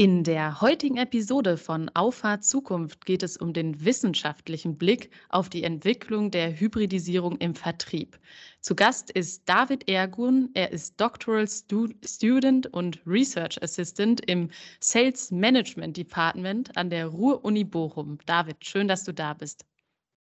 In 0.00 0.22
der 0.22 0.60
heutigen 0.60 0.96
Episode 0.96 1.56
von 1.56 1.90
Auffahrt 1.94 2.44
Zukunft 2.44 3.04
geht 3.04 3.24
es 3.24 3.36
um 3.36 3.52
den 3.52 3.84
wissenschaftlichen 3.84 4.78
Blick 4.78 5.10
auf 5.28 5.48
die 5.48 5.64
Entwicklung 5.64 6.30
der 6.30 6.52
Hybridisierung 6.52 7.36
im 7.38 7.56
Vertrieb. 7.56 8.16
Zu 8.60 8.76
Gast 8.76 9.10
ist 9.10 9.48
David 9.48 9.88
Ergun. 9.88 10.50
Er 10.54 10.70
ist 10.70 11.00
Doctoral 11.00 11.48
Student 11.48 12.72
und 12.72 13.00
Research 13.08 13.60
Assistant 13.60 14.24
im 14.30 14.50
Sales 14.78 15.32
Management 15.32 15.96
Department 15.96 16.76
an 16.76 16.90
der 16.90 17.08
Ruhr-Uni 17.08 17.64
Bochum. 17.64 18.18
David, 18.24 18.64
schön, 18.64 18.86
dass 18.86 19.02
du 19.02 19.12
da 19.12 19.34
bist. 19.34 19.66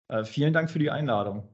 Äh, 0.08 0.24
vielen 0.24 0.52
Dank 0.52 0.70
für 0.70 0.80
die 0.80 0.90
Einladung. 0.90 1.48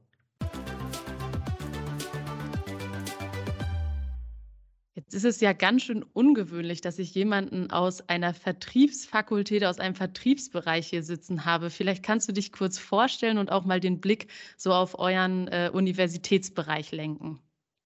Jetzt 5.09 5.25
ist 5.25 5.37
es 5.37 5.41
ja 5.41 5.53
ganz 5.53 5.81
schön 5.81 6.05
ungewöhnlich, 6.13 6.81
dass 6.81 6.99
ich 6.99 7.15
jemanden 7.15 7.71
aus 7.71 8.07
einer 8.09 8.35
Vertriebsfakultät, 8.35 9.65
aus 9.65 9.79
einem 9.79 9.95
Vertriebsbereich 9.95 10.85
hier 10.85 11.01
sitzen 11.01 11.45
habe. 11.45 11.71
Vielleicht 11.71 12.03
kannst 12.03 12.29
du 12.29 12.31
dich 12.31 12.51
kurz 12.51 12.77
vorstellen 12.77 13.39
und 13.39 13.51
auch 13.51 13.65
mal 13.65 13.79
den 13.79 14.01
Blick 14.01 14.27
so 14.55 14.71
auf 14.71 14.99
euren 14.99 15.47
äh, 15.47 15.71
Universitätsbereich 15.73 16.91
lenken. 16.91 17.39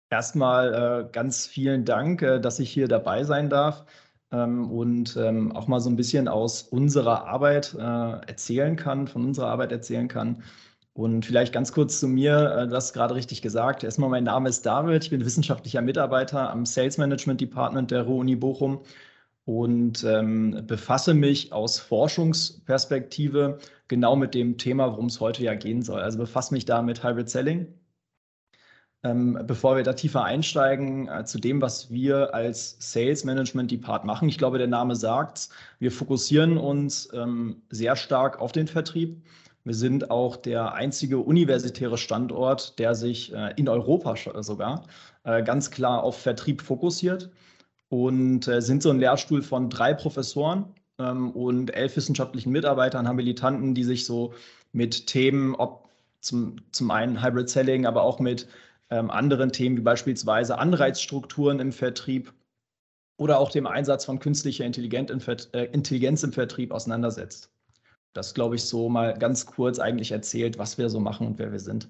Erstmal 0.08 1.08
äh, 1.08 1.10
ganz 1.10 1.48
vielen 1.48 1.84
Dank, 1.84 2.22
äh, 2.22 2.38
dass 2.38 2.60
ich 2.60 2.70
hier 2.70 2.86
dabei 2.86 3.24
sein 3.24 3.50
darf 3.50 3.86
ähm, 4.30 4.70
und 4.70 5.16
ähm, 5.16 5.50
auch 5.50 5.66
mal 5.66 5.80
so 5.80 5.90
ein 5.90 5.96
bisschen 5.96 6.28
aus 6.28 6.62
unserer 6.62 7.26
Arbeit 7.26 7.74
äh, 7.74 7.80
erzählen 7.80 8.76
kann, 8.76 9.08
von 9.08 9.24
unserer 9.24 9.48
Arbeit 9.48 9.72
erzählen 9.72 10.06
kann. 10.06 10.44
Und 10.92 11.24
vielleicht 11.24 11.52
ganz 11.52 11.72
kurz 11.72 12.00
zu 12.00 12.08
mir, 12.08 12.56
äh, 12.56 12.68
du 12.68 12.74
hast 12.74 12.92
gerade 12.92 13.14
richtig 13.14 13.42
gesagt. 13.42 13.84
Erstmal, 13.84 14.10
mein 14.10 14.24
Name 14.24 14.48
ist 14.48 14.66
David, 14.66 15.04
ich 15.04 15.10
bin 15.10 15.24
wissenschaftlicher 15.24 15.82
Mitarbeiter 15.82 16.50
am 16.50 16.66
Sales 16.66 16.98
Management 16.98 17.40
Department 17.40 17.90
der 17.90 18.02
Ruhr-Uni 18.02 18.36
Bochum 18.36 18.80
und 19.44 20.04
ähm, 20.04 20.64
befasse 20.66 21.14
mich 21.14 21.52
aus 21.52 21.78
Forschungsperspektive 21.78 23.58
genau 23.88 24.16
mit 24.16 24.34
dem 24.34 24.58
Thema, 24.58 24.92
worum 24.92 25.06
es 25.06 25.20
heute 25.20 25.42
ja 25.44 25.54
gehen 25.54 25.82
soll. 25.82 26.00
Also 26.00 26.18
befasse 26.18 26.54
mich 26.54 26.64
da 26.64 26.82
mit 26.82 27.02
Hybrid 27.04 27.30
Selling. 27.30 27.66
Ähm, 29.02 29.38
bevor 29.46 29.76
wir 29.76 29.82
da 29.82 29.94
tiefer 29.94 30.24
einsteigen, 30.24 31.08
äh, 31.08 31.24
zu 31.24 31.38
dem, 31.38 31.62
was 31.62 31.90
wir 31.90 32.34
als 32.34 32.76
Sales 32.80 33.24
Management 33.24 33.70
Department 33.70 34.06
machen. 34.06 34.28
Ich 34.28 34.36
glaube, 34.36 34.58
der 34.58 34.66
Name 34.66 34.94
sagt 34.94 35.48
wir 35.78 35.90
fokussieren 35.90 36.58
uns 36.58 37.08
ähm, 37.14 37.62
sehr 37.70 37.96
stark 37.96 38.40
auf 38.40 38.52
den 38.52 38.66
Vertrieb 38.66 39.22
wir 39.64 39.74
sind 39.74 40.10
auch 40.10 40.36
der 40.36 40.74
einzige 40.74 41.18
universitäre 41.18 41.98
Standort, 41.98 42.78
der 42.78 42.94
sich 42.94 43.32
äh, 43.34 43.52
in 43.56 43.68
Europa 43.68 44.14
sogar 44.42 44.86
äh, 45.24 45.42
ganz 45.42 45.70
klar 45.70 46.02
auf 46.02 46.16
Vertrieb 46.16 46.62
fokussiert 46.62 47.30
und 47.88 48.48
äh, 48.48 48.62
sind 48.62 48.82
so 48.82 48.90
ein 48.90 49.00
Lehrstuhl 49.00 49.42
von 49.42 49.68
drei 49.68 49.92
Professoren 49.92 50.64
ähm, 50.98 51.30
und 51.32 51.74
elf 51.74 51.96
wissenschaftlichen 51.96 52.52
Mitarbeitern, 52.52 53.06
Habilitanten, 53.06 53.74
die 53.74 53.84
sich 53.84 54.06
so 54.06 54.32
mit 54.72 55.06
Themen, 55.06 55.54
ob 55.56 55.90
zum, 56.20 56.56
zum 56.72 56.90
einen 56.90 57.22
Hybrid 57.22 57.50
Selling, 57.50 57.86
aber 57.86 58.02
auch 58.02 58.18
mit 58.18 58.48
ähm, 58.90 59.10
anderen 59.10 59.52
Themen 59.52 59.76
wie 59.76 59.82
beispielsweise 59.82 60.58
Anreizstrukturen 60.58 61.60
im 61.60 61.72
Vertrieb 61.72 62.32
oder 63.18 63.38
auch 63.38 63.50
dem 63.50 63.66
Einsatz 63.66 64.06
von 64.06 64.18
künstlicher 64.18 64.64
Intelligenz 64.64 65.10
im 66.22 66.32
Vertrieb 66.32 66.72
auseinandersetzt. 66.72 67.50
Das 68.12 68.34
glaube 68.34 68.56
ich 68.56 68.64
so 68.64 68.88
mal 68.88 69.16
ganz 69.18 69.46
kurz 69.46 69.78
eigentlich 69.78 70.12
erzählt, 70.12 70.58
was 70.58 70.78
wir 70.78 70.90
so 70.90 71.00
machen 71.00 71.26
und 71.26 71.38
wer 71.38 71.52
wir 71.52 71.60
sind. 71.60 71.88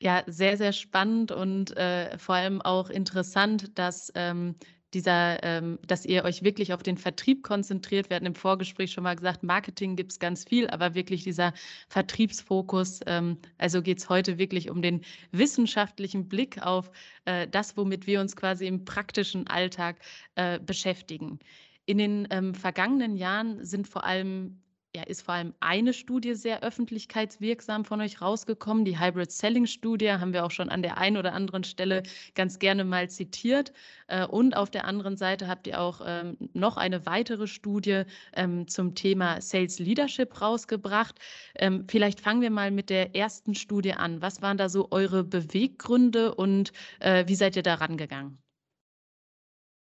Ja, 0.00 0.24
sehr, 0.26 0.56
sehr 0.56 0.72
spannend 0.72 1.30
und 1.30 1.76
äh, 1.76 2.18
vor 2.18 2.34
allem 2.34 2.60
auch 2.60 2.90
interessant, 2.90 3.78
dass 3.78 4.10
ähm, 4.16 4.56
dieser, 4.94 5.42
ähm, 5.42 5.78
dass 5.86 6.04
ihr 6.04 6.24
euch 6.24 6.42
wirklich 6.42 6.72
auf 6.72 6.82
den 6.82 6.98
Vertrieb 6.98 7.42
konzentriert. 7.42 8.10
Wir 8.10 8.16
hatten 8.16 8.26
im 8.26 8.34
Vorgespräch 8.34 8.92
schon 8.92 9.04
mal 9.04 9.16
gesagt, 9.16 9.42
Marketing 9.42 9.96
gibt 9.96 10.12
es 10.12 10.18
ganz 10.18 10.44
viel, 10.44 10.68
aber 10.68 10.94
wirklich 10.94 11.24
dieser 11.24 11.54
Vertriebsfokus. 11.88 13.00
Ähm, 13.06 13.38
also 13.58 13.80
geht 13.80 13.98
es 13.98 14.08
heute 14.08 14.38
wirklich 14.38 14.70
um 14.70 14.82
den 14.82 15.02
wissenschaftlichen 15.30 16.28
Blick 16.28 16.60
auf 16.60 16.90
äh, 17.24 17.48
das, 17.48 17.76
womit 17.76 18.06
wir 18.06 18.20
uns 18.20 18.36
quasi 18.36 18.66
im 18.66 18.84
praktischen 18.84 19.46
Alltag 19.46 19.96
äh, 20.34 20.58
beschäftigen. 20.60 21.38
In 21.86 21.98
den 21.98 22.28
ähm, 22.30 22.54
vergangenen 22.54 23.16
Jahren 23.16 23.64
sind 23.64 23.88
vor 23.88 24.04
allem 24.04 24.61
ja, 24.94 25.04
ist 25.04 25.22
vor 25.22 25.34
allem 25.34 25.54
eine 25.60 25.94
Studie 25.94 26.34
sehr 26.34 26.62
öffentlichkeitswirksam 26.62 27.86
von 27.86 28.02
euch 28.02 28.20
rausgekommen. 28.20 28.84
Die 28.84 29.00
Hybrid 29.00 29.32
Selling 29.32 29.66
Studie 29.66 30.12
haben 30.12 30.34
wir 30.34 30.44
auch 30.44 30.50
schon 30.50 30.68
an 30.68 30.82
der 30.82 30.98
einen 30.98 31.16
oder 31.16 31.32
anderen 31.32 31.64
Stelle 31.64 32.02
ganz 32.34 32.58
gerne 32.58 32.84
mal 32.84 33.08
zitiert. 33.08 33.72
Äh, 34.08 34.26
und 34.26 34.54
auf 34.54 34.70
der 34.70 34.84
anderen 34.84 35.16
Seite 35.16 35.48
habt 35.48 35.66
ihr 35.66 35.80
auch 35.80 36.02
ähm, 36.04 36.36
noch 36.52 36.76
eine 36.76 37.06
weitere 37.06 37.46
Studie 37.46 38.02
ähm, 38.34 38.68
zum 38.68 38.94
Thema 38.94 39.40
Sales 39.40 39.78
Leadership 39.78 40.42
rausgebracht. 40.42 41.18
Ähm, 41.54 41.86
vielleicht 41.88 42.20
fangen 42.20 42.42
wir 42.42 42.50
mal 42.50 42.70
mit 42.70 42.90
der 42.90 43.16
ersten 43.16 43.54
Studie 43.54 43.94
an. 43.94 44.20
Was 44.20 44.42
waren 44.42 44.58
da 44.58 44.68
so 44.68 44.88
eure 44.90 45.24
Beweggründe 45.24 46.34
und 46.34 46.72
äh, 47.00 47.26
wie 47.26 47.34
seid 47.34 47.56
ihr 47.56 47.62
da 47.62 47.74
rangegangen? 47.76 48.42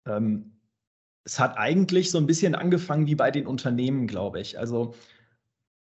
Ähm, 0.07 0.54
es 1.25 1.39
hat 1.39 1.57
eigentlich 1.57 2.11
so 2.11 2.19
ein 2.19 2.27
bisschen 2.27 2.55
angefangen 2.55 3.07
wie 3.07 3.15
bei 3.15 3.31
den 3.31 3.47
Unternehmen, 3.47 4.07
glaube 4.07 4.39
ich. 4.39 4.57
Also 4.59 4.93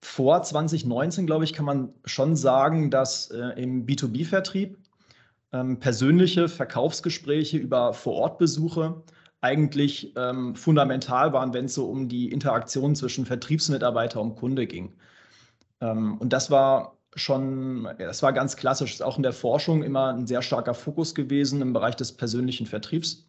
vor 0.01 0.43
2019, 0.43 1.25
glaube 1.25 1.45
ich, 1.45 1.53
kann 1.53 1.65
man 1.65 1.93
schon 2.05 2.35
sagen, 2.35 2.91
dass 2.91 3.31
äh, 3.31 3.61
im 3.61 3.85
B2B-Vertrieb 3.85 4.77
ähm, 5.51 5.79
persönliche 5.79 6.47
Verkaufsgespräche 6.47 7.57
über 7.57 7.93
Vorortbesuche 7.93 9.01
eigentlich 9.41 10.13
ähm, 10.17 10.55
fundamental 10.55 11.31
waren, 11.33 11.53
wenn 11.53 11.65
es 11.65 11.73
so 11.73 11.89
um 11.89 12.09
die 12.09 12.31
Interaktion 12.31 12.95
zwischen 12.95 13.25
Vertriebsmitarbeiter 13.25 14.21
und 14.21 14.35
Kunde 14.35 14.67
ging. 14.67 14.93
Ähm, 15.81 16.17
und 16.17 16.33
das 16.33 16.51
war 16.51 16.97
schon, 17.15 17.87
das 17.97 18.21
war 18.21 18.33
ganz 18.33 18.57
klassisch, 18.57 18.93
ist 18.93 19.03
auch 19.03 19.17
in 19.17 19.23
der 19.23 19.33
Forschung 19.33 19.83
immer 19.83 20.13
ein 20.13 20.27
sehr 20.27 20.41
starker 20.41 20.73
Fokus 20.73 21.15
gewesen 21.15 21.61
im 21.61 21.73
Bereich 21.73 21.95
des 21.95 22.11
persönlichen 22.11 22.67
Vertriebs. 22.67 23.28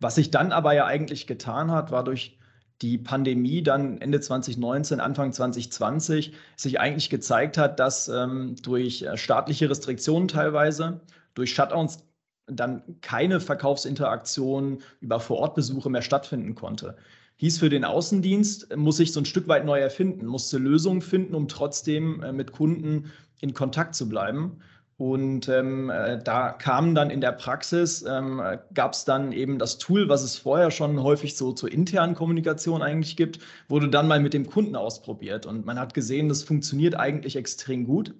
Was 0.00 0.16
sich 0.16 0.30
dann 0.30 0.52
aber 0.52 0.74
ja 0.74 0.86
eigentlich 0.86 1.26
getan 1.26 1.70
hat, 1.70 1.90
war 1.90 2.04
durch 2.04 2.38
die 2.82 2.98
Pandemie 2.98 3.62
dann 3.62 4.00
Ende 4.00 4.20
2019, 4.20 5.00
Anfang 5.00 5.32
2020 5.32 6.34
sich 6.56 6.78
eigentlich 6.78 7.08
gezeigt 7.08 7.56
hat, 7.56 7.80
dass 7.80 8.08
ähm, 8.08 8.56
durch 8.62 9.02
äh, 9.02 9.16
staatliche 9.16 9.70
Restriktionen 9.70 10.28
teilweise, 10.28 11.00
durch 11.34 11.54
Shutdowns 11.54 12.04
dann 12.46 13.00
keine 13.00 13.40
Verkaufsinteraktion 13.40 14.82
über 15.00 15.20
Vorortbesuche 15.20 15.90
mehr 15.90 16.02
stattfinden 16.02 16.54
konnte. 16.54 16.96
Hieß 17.36 17.58
für 17.58 17.68
den 17.68 17.84
Außendienst, 17.84 18.70
äh, 18.70 18.76
muss 18.76 18.98
sich 18.98 19.12
so 19.12 19.20
ein 19.20 19.26
Stück 19.26 19.48
weit 19.48 19.64
neu 19.64 19.78
erfinden, 19.78 20.26
musste 20.26 20.58
Lösungen 20.58 21.00
finden, 21.00 21.34
um 21.34 21.48
trotzdem 21.48 22.22
äh, 22.22 22.32
mit 22.32 22.52
Kunden 22.52 23.10
in 23.40 23.54
Kontakt 23.54 23.94
zu 23.94 24.08
bleiben. 24.08 24.60
Und 24.98 25.48
ähm, 25.50 25.90
äh, 25.90 26.18
da 26.22 26.50
kam 26.52 26.94
dann 26.94 27.10
in 27.10 27.20
der 27.20 27.32
Praxis, 27.32 28.02
ähm, 28.08 28.40
gab 28.72 28.94
es 28.94 29.04
dann 29.04 29.32
eben 29.32 29.58
das 29.58 29.76
Tool, 29.76 30.08
was 30.08 30.22
es 30.22 30.38
vorher 30.38 30.70
schon 30.70 31.02
häufig 31.02 31.36
so 31.36 31.52
zur 31.52 31.70
internen 31.70 32.14
Kommunikation 32.14 32.80
eigentlich 32.80 33.14
gibt, 33.16 33.40
wurde 33.68 33.90
dann 33.90 34.08
mal 34.08 34.20
mit 34.20 34.32
dem 34.32 34.46
Kunden 34.46 34.74
ausprobiert. 34.74 35.44
Und 35.44 35.66
man 35.66 35.78
hat 35.78 35.92
gesehen, 35.92 36.30
das 36.30 36.42
funktioniert 36.42 36.94
eigentlich 36.94 37.36
extrem 37.36 37.84
gut. 37.84 38.14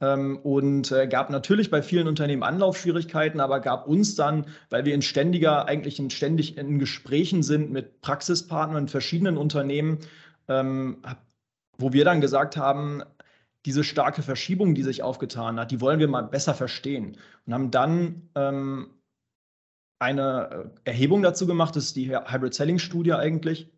Ähm, 0.00 0.38
und 0.38 0.92
äh, 0.92 1.08
gab 1.08 1.28
natürlich 1.28 1.70
bei 1.70 1.82
vielen 1.82 2.08
Unternehmen 2.08 2.42
Anlaufschwierigkeiten, 2.42 3.40
aber 3.40 3.60
gab 3.60 3.86
uns 3.86 4.14
dann, 4.14 4.46
weil 4.70 4.84
wir 4.84 4.94
in 4.94 5.02
ständiger, 5.02 5.66
eigentlich 5.66 5.98
in 5.98 6.08
ständig 6.10 6.56
in 6.56 6.78
Gesprächen 6.78 7.42
sind 7.42 7.70
mit 7.70 8.00
Praxispartnern 8.00 8.84
in 8.84 8.88
verschiedenen 8.88 9.36
Unternehmen, 9.36 9.98
ähm, 10.48 11.02
wo 11.78 11.92
wir 11.92 12.04
dann 12.04 12.20
gesagt 12.20 12.56
haben, 12.56 13.02
diese 13.66 13.84
starke 13.84 14.22
Verschiebung, 14.22 14.74
die 14.74 14.82
sich 14.82 15.02
aufgetan 15.02 15.58
hat, 15.58 15.70
die 15.70 15.80
wollen 15.80 16.00
wir 16.00 16.08
mal 16.08 16.22
besser 16.22 16.54
verstehen. 16.54 17.16
Und 17.46 17.54
haben 17.54 17.70
dann 17.70 18.30
ähm, 18.34 18.90
eine 19.98 20.70
äh, 20.84 20.90
Erhebung 20.90 21.22
dazu 21.22 21.46
gemacht, 21.46 21.76
das 21.76 21.86
ist 21.86 21.96
die 21.96 22.10
Hybrid 22.10 22.54
Selling 22.54 22.78
Studie 22.78 23.14
eigentlich, 23.14 23.70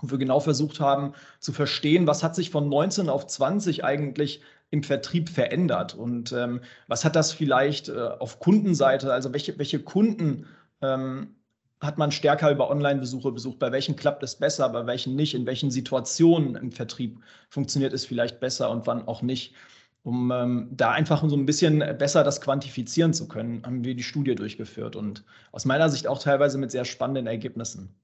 wo 0.00 0.10
wir 0.10 0.18
genau 0.18 0.40
versucht 0.40 0.80
haben 0.80 1.14
zu 1.40 1.52
verstehen, 1.52 2.06
was 2.06 2.22
hat 2.22 2.34
sich 2.34 2.50
von 2.50 2.68
19 2.68 3.08
auf 3.08 3.26
20 3.26 3.84
eigentlich 3.84 4.42
im 4.70 4.82
Vertrieb 4.82 5.30
verändert 5.30 5.94
und 5.94 6.32
ähm, 6.32 6.60
was 6.86 7.04
hat 7.04 7.16
das 7.16 7.32
vielleicht 7.32 7.88
äh, 7.88 7.98
auf 7.98 8.38
Kundenseite, 8.38 9.12
also 9.12 9.32
welche, 9.32 9.58
welche 9.58 9.80
Kunden 9.80 10.46
ähm, 10.82 11.37
hat 11.80 11.98
man 11.98 12.10
stärker 12.10 12.50
über 12.50 12.70
Online-Besuche 12.70 13.32
besucht? 13.32 13.58
Bei 13.58 13.72
welchen 13.72 13.96
klappt 13.96 14.22
es 14.22 14.36
besser, 14.36 14.68
bei 14.70 14.86
welchen 14.86 15.14
nicht? 15.16 15.34
In 15.34 15.46
welchen 15.46 15.70
Situationen 15.70 16.56
im 16.56 16.72
Vertrieb 16.72 17.20
funktioniert 17.48 17.92
es 17.92 18.04
vielleicht 18.04 18.40
besser 18.40 18.70
und 18.70 18.86
wann 18.86 19.06
auch 19.06 19.22
nicht? 19.22 19.54
Um 20.02 20.30
ähm, 20.30 20.68
da 20.70 20.92
einfach 20.92 21.28
so 21.28 21.36
ein 21.36 21.46
bisschen 21.46 21.80
besser 21.98 22.24
das 22.24 22.40
quantifizieren 22.40 23.12
zu 23.12 23.28
können, 23.28 23.62
haben 23.64 23.84
wir 23.84 23.94
die 23.94 24.02
Studie 24.02 24.34
durchgeführt 24.34 24.96
und 24.96 25.24
aus 25.52 25.64
meiner 25.64 25.90
Sicht 25.90 26.06
auch 26.06 26.22
teilweise 26.22 26.56
mit 26.56 26.70
sehr 26.70 26.84
spannenden 26.84 27.26
Ergebnissen. 27.26 27.94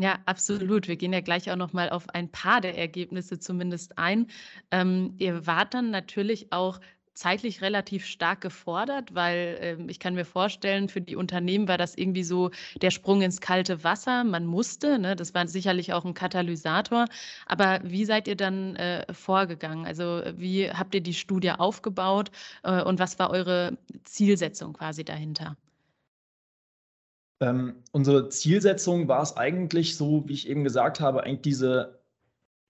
Ja, 0.00 0.20
absolut. 0.26 0.86
Wir 0.86 0.96
gehen 0.96 1.12
ja 1.12 1.20
gleich 1.20 1.50
auch 1.50 1.56
noch 1.56 1.72
mal 1.72 1.90
auf 1.90 2.08
ein 2.10 2.30
paar 2.30 2.60
der 2.60 2.78
Ergebnisse 2.78 3.40
zumindest 3.40 3.98
ein. 3.98 4.28
Ähm, 4.70 5.14
ihr 5.18 5.44
wart 5.46 5.74
dann 5.74 5.90
natürlich 5.90 6.52
auch 6.52 6.78
zeitlich 7.18 7.62
relativ 7.62 8.06
stark 8.06 8.40
gefordert, 8.40 9.14
weil 9.14 9.58
äh, 9.60 9.90
ich 9.90 9.98
kann 9.98 10.14
mir 10.14 10.24
vorstellen, 10.24 10.88
für 10.88 11.00
die 11.00 11.16
Unternehmen 11.16 11.66
war 11.66 11.76
das 11.76 11.96
irgendwie 11.96 12.22
so 12.22 12.50
der 12.80 12.90
Sprung 12.90 13.22
ins 13.22 13.40
kalte 13.40 13.82
Wasser. 13.82 14.22
Man 14.22 14.46
musste, 14.46 14.98
ne? 14.98 15.16
das 15.16 15.34
war 15.34 15.48
sicherlich 15.48 15.92
auch 15.92 16.04
ein 16.04 16.14
Katalysator. 16.14 17.06
Aber 17.46 17.80
wie 17.82 18.04
seid 18.04 18.28
ihr 18.28 18.36
dann 18.36 18.76
äh, 18.76 19.12
vorgegangen? 19.12 19.84
Also 19.84 20.22
wie 20.36 20.70
habt 20.70 20.94
ihr 20.94 21.00
die 21.00 21.14
Studie 21.14 21.50
aufgebaut 21.50 22.30
äh, 22.62 22.82
und 22.82 23.00
was 23.00 23.18
war 23.18 23.30
eure 23.30 23.76
Zielsetzung 24.04 24.74
quasi 24.74 25.04
dahinter? 25.04 25.56
Ähm, 27.40 27.82
unsere 27.92 28.28
Zielsetzung 28.28 29.08
war 29.08 29.22
es 29.22 29.36
eigentlich 29.36 29.96
so, 29.96 30.28
wie 30.28 30.34
ich 30.34 30.48
eben 30.48 30.64
gesagt 30.64 31.00
habe, 31.00 31.24
eigentlich 31.24 31.42
diese 31.42 31.97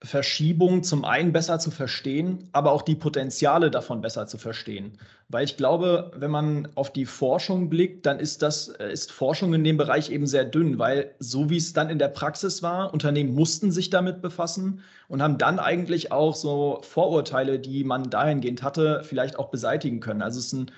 Verschiebung 0.05 0.85
zum 0.85 1.05
einen 1.05 1.33
besser 1.33 1.59
zu 1.59 1.73
verstehen, 1.73 2.49
aber 2.53 2.71
auch 2.71 2.83
die 2.83 2.95
Potenziale 2.95 3.69
davon 3.69 4.01
besser 4.01 4.29
zu 4.29 4.39
verstehen. 4.39 4.97
Weil 5.29 5.45
ich 5.45 5.57
glaube, 5.57 6.13
wenn 6.15 6.31
man 6.31 6.69
auf 6.77 6.93
die 6.93 7.05
Forschung 7.05 7.69
blickt, 7.69 8.07
dann 8.07 8.21
ist 8.21 8.43
das, 8.43 8.69
äh, 8.69 8.93
ist 8.93 9.11
Forschung 9.11 9.55
in 9.55 9.65
dem 9.65 9.77
Bereich 9.77 10.11
eben 10.11 10.27
sehr 10.27 10.45
dünn, 10.45 10.79
weil 10.79 11.15
so 11.19 11.51
wie 11.51 11.57
es 11.57 11.73
dann 11.73 11.91
in 11.91 11.99
der 11.99 12.09
Praxis 12.09 12.63
war, 12.63 12.93
Unternehmen 12.93 13.35
mussten 13.35 13.73
sich 13.73 13.91
damit 13.91 14.23
befassen 14.23 14.83
und 15.09 15.21
haben 15.21 15.37
dann 15.37 15.59
eigentlich 15.59 16.13
auch 16.13 16.37
so 16.37 16.81
Vorurteile, 16.83 17.59
die 17.59 17.83
man 17.83 18.09
dahingehend 18.09 18.63
hatte, 18.63 19.03
vielleicht 19.05 19.37
auch 19.37 19.51
beseitigen 19.51 19.99
können. 19.99 20.23
Also 20.23 20.39
es 20.39 20.47
ist 20.47 20.53
ein, 20.53 20.71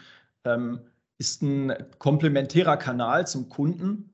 ähm, 0.44 0.81
ist 1.19 1.43
ein 1.43 1.75
komplementärer 1.99 2.78
Kanal 2.78 3.26
zum 3.26 3.50
Kunden, 3.50 4.10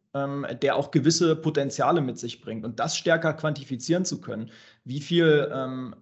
der 0.63 0.77
auch 0.77 0.91
gewisse 0.91 1.37
Potenziale 1.37 2.01
mit 2.01 2.19
sich 2.19 2.41
bringt. 2.41 2.65
Und 2.65 2.81
das 2.81 2.97
stärker 2.97 3.35
quantifizieren 3.35 4.05
zu 4.05 4.21
können, 4.21 4.51
wie 4.85 5.01
viel 5.01 5.51
ähm, 5.53 5.95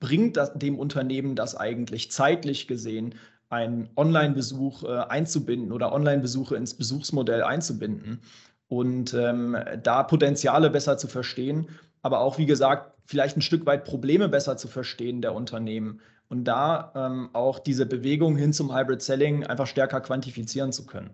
bringt 0.00 0.36
das, 0.36 0.52
dem 0.54 0.78
Unternehmen 0.78 1.36
das 1.36 1.56
eigentlich 1.56 2.10
zeitlich 2.10 2.66
gesehen, 2.66 3.14
einen 3.48 3.88
Online-Besuch 3.96 4.84
äh, 4.84 4.98
einzubinden 5.08 5.72
oder 5.72 5.92
Online-Besuche 5.92 6.56
ins 6.56 6.74
Besuchsmodell 6.74 7.42
einzubinden 7.42 8.20
und 8.68 9.14
ähm, 9.14 9.56
da 9.82 10.02
Potenziale 10.02 10.70
besser 10.70 10.98
zu 10.98 11.08
verstehen, 11.08 11.68
aber 12.02 12.20
auch, 12.20 12.38
wie 12.38 12.46
gesagt, 12.46 12.92
vielleicht 13.06 13.36
ein 13.36 13.42
Stück 13.42 13.66
weit 13.66 13.84
Probleme 13.84 14.28
besser 14.28 14.56
zu 14.56 14.68
verstehen 14.68 15.22
der 15.22 15.34
Unternehmen 15.34 16.00
und 16.28 16.44
da 16.44 16.92
ähm, 16.96 17.30
auch 17.32 17.58
diese 17.58 17.86
Bewegung 17.86 18.36
hin 18.36 18.52
zum 18.52 18.74
Hybrid 18.74 19.02
Selling 19.02 19.44
einfach 19.46 19.66
stärker 19.66 20.00
quantifizieren 20.00 20.72
zu 20.72 20.86
können. 20.86 21.10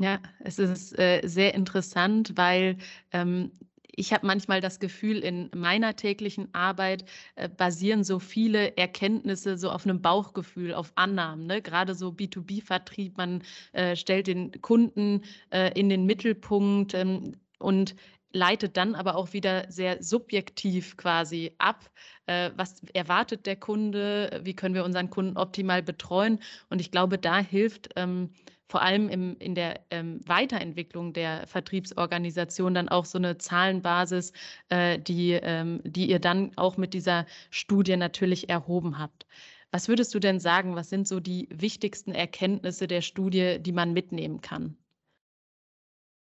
Ja, 0.00 0.18
es 0.38 0.58
ist 0.58 0.98
äh, 0.98 1.20
sehr 1.24 1.52
interessant, 1.52 2.32
weil 2.36 2.78
ähm, 3.12 3.52
ich 3.82 4.14
habe 4.14 4.26
manchmal 4.26 4.62
das 4.62 4.80
Gefühl, 4.80 5.18
in 5.18 5.50
meiner 5.54 5.94
täglichen 5.94 6.48
Arbeit 6.54 7.04
äh, 7.34 7.50
basieren 7.50 8.02
so 8.02 8.18
viele 8.18 8.78
Erkenntnisse 8.78 9.58
so 9.58 9.70
auf 9.70 9.84
einem 9.84 10.00
Bauchgefühl, 10.00 10.72
auf 10.72 10.92
Annahmen. 10.94 11.46
Ne? 11.46 11.60
Gerade 11.60 11.94
so 11.94 12.08
B2B-Vertrieb, 12.12 13.18
man 13.18 13.42
äh, 13.72 13.94
stellt 13.94 14.28
den 14.28 14.52
Kunden 14.62 15.20
äh, 15.50 15.78
in 15.78 15.90
den 15.90 16.06
Mittelpunkt 16.06 16.94
ähm, 16.94 17.36
und 17.58 17.94
leitet 18.32 18.78
dann 18.78 18.94
aber 18.94 19.16
auch 19.16 19.34
wieder 19.34 19.70
sehr 19.70 20.02
subjektiv 20.02 20.96
quasi 20.96 21.52
ab, 21.58 21.90
äh, 22.24 22.52
was 22.56 22.80
erwartet 22.94 23.44
der 23.44 23.56
Kunde, 23.56 24.40
wie 24.44 24.54
können 24.54 24.74
wir 24.74 24.84
unseren 24.86 25.10
Kunden 25.10 25.36
optimal 25.36 25.82
betreuen. 25.82 26.38
Und 26.70 26.80
ich 26.80 26.90
glaube, 26.90 27.18
da 27.18 27.38
hilft 27.40 27.90
ähm, 27.96 28.30
vor 28.70 28.82
allem 28.82 29.08
im, 29.08 29.36
in 29.38 29.56
der 29.56 29.80
ähm, 29.90 30.20
Weiterentwicklung 30.26 31.12
der 31.12 31.46
Vertriebsorganisation 31.48 32.72
dann 32.72 32.88
auch 32.88 33.04
so 33.04 33.18
eine 33.18 33.36
Zahlenbasis, 33.36 34.32
äh, 34.68 34.98
die, 34.98 35.32
ähm, 35.32 35.80
die 35.84 36.08
ihr 36.08 36.20
dann 36.20 36.52
auch 36.56 36.76
mit 36.76 36.94
dieser 36.94 37.26
Studie 37.50 37.96
natürlich 37.96 38.48
erhoben 38.48 38.98
habt. 38.98 39.26
Was 39.72 39.88
würdest 39.88 40.14
du 40.14 40.20
denn 40.20 40.38
sagen, 40.38 40.76
was 40.76 40.88
sind 40.88 41.08
so 41.08 41.18
die 41.18 41.48
wichtigsten 41.50 42.12
Erkenntnisse 42.12 42.86
der 42.86 43.00
Studie, 43.00 43.58
die 43.60 43.72
man 43.72 43.92
mitnehmen 43.92 44.40
kann? 44.40 44.76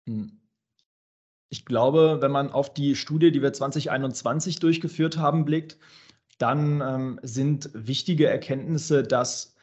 Hm. 0.09 0.41
Ich 1.49 1.65
glaube, 1.65 2.19
wenn 2.21 2.31
man 2.31 2.51
auf 2.51 2.73
die 2.73 2.95
Studie, 2.95 3.33
die 3.33 3.43
wir 3.43 3.53
2021 3.53 4.61
durchgeführt 4.61 5.17
haben, 5.17 5.45
blickt, 5.45 5.79
dann 6.39 6.81
ähm, 6.81 7.21
sind 7.23 7.71
wichtige 7.73 8.29
Erkenntnisse, 8.29 9.03
dass 9.03 9.56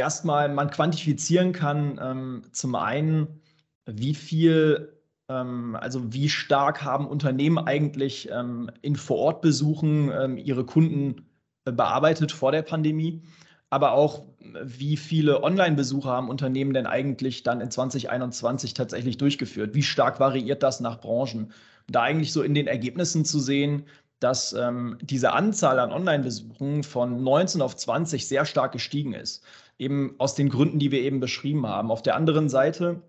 erstmal 0.00 0.48
man 0.48 0.70
quantifizieren 0.70 1.52
kann, 1.52 2.00
ähm, 2.02 2.42
zum 2.52 2.74
einen, 2.74 3.40
wie 3.86 4.14
viel, 4.14 4.98
ähm, 5.28 5.76
also 5.76 6.12
wie 6.12 6.28
stark 6.28 6.82
haben 6.82 7.06
Unternehmen 7.06 7.58
eigentlich 7.58 8.28
ähm, 8.30 8.70
in 8.82 8.96
Vorortbesuchen 8.96 10.10
ähm, 10.12 10.36
ihre 10.38 10.64
Kunden 10.64 11.26
äh, 11.64 11.72
bearbeitet 11.72 12.32
vor 12.32 12.50
der 12.50 12.62
Pandemie, 12.62 13.22
aber 13.68 13.92
auch 13.92 14.24
wie 14.64 14.96
viele 14.96 15.42
Online-Besuche 15.42 16.08
haben 16.08 16.28
Unternehmen 16.28 16.74
denn 16.74 16.86
eigentlich 16.86 17.42
dann 17.42 17.60
in 17.60 17.70
2021 17.70 18.74
tatsächlich 18.74 19.18
durchgeführt? 19.18 19.74
Wie 19.74 19.82
stark 19.82 20.18
variiert 20.18 20.62
das 20.62 20.80
nach 20.80 21.00
Branchen? 21.00 21.52
Da 21.88 22.02
eigentlich 22.02 22.32
so 22.32 22.42
in 22.42 22.54
den 22.54 22.66
Ergebnissen 22.66 23.24
zu 23.24 23.38
sehen, 23.38 23.84
dass 24.18 24.52
ähm, 24.52 24.98
diese 25.00 25.32
Anzahl 25.32 25.78
an 25.78 25.92
Online-Besuchen 25.92 26.82
von 26.82 27.22
19 27.22 27.62
auf 27.62 27.76
20 27.76 28.26
sehr 28.26 28.44
stark 28.44 28.72
gestiegen 28.72 29.14
ist 29.14 29.44
eben 29.80 30.14
aus 30.18 30.34
den 30.34 30.50
Gründen, 30.50 30.78
die 30.78 30.92
wir 30.92 31.00
eben 31.00 31.20
beschrieben 31.20 31.66
haben. 31.66 31.90
Auf 31.90 32.02
der 32.02 32.14
anderen 32.14 32.48
Seite 32.48 33.02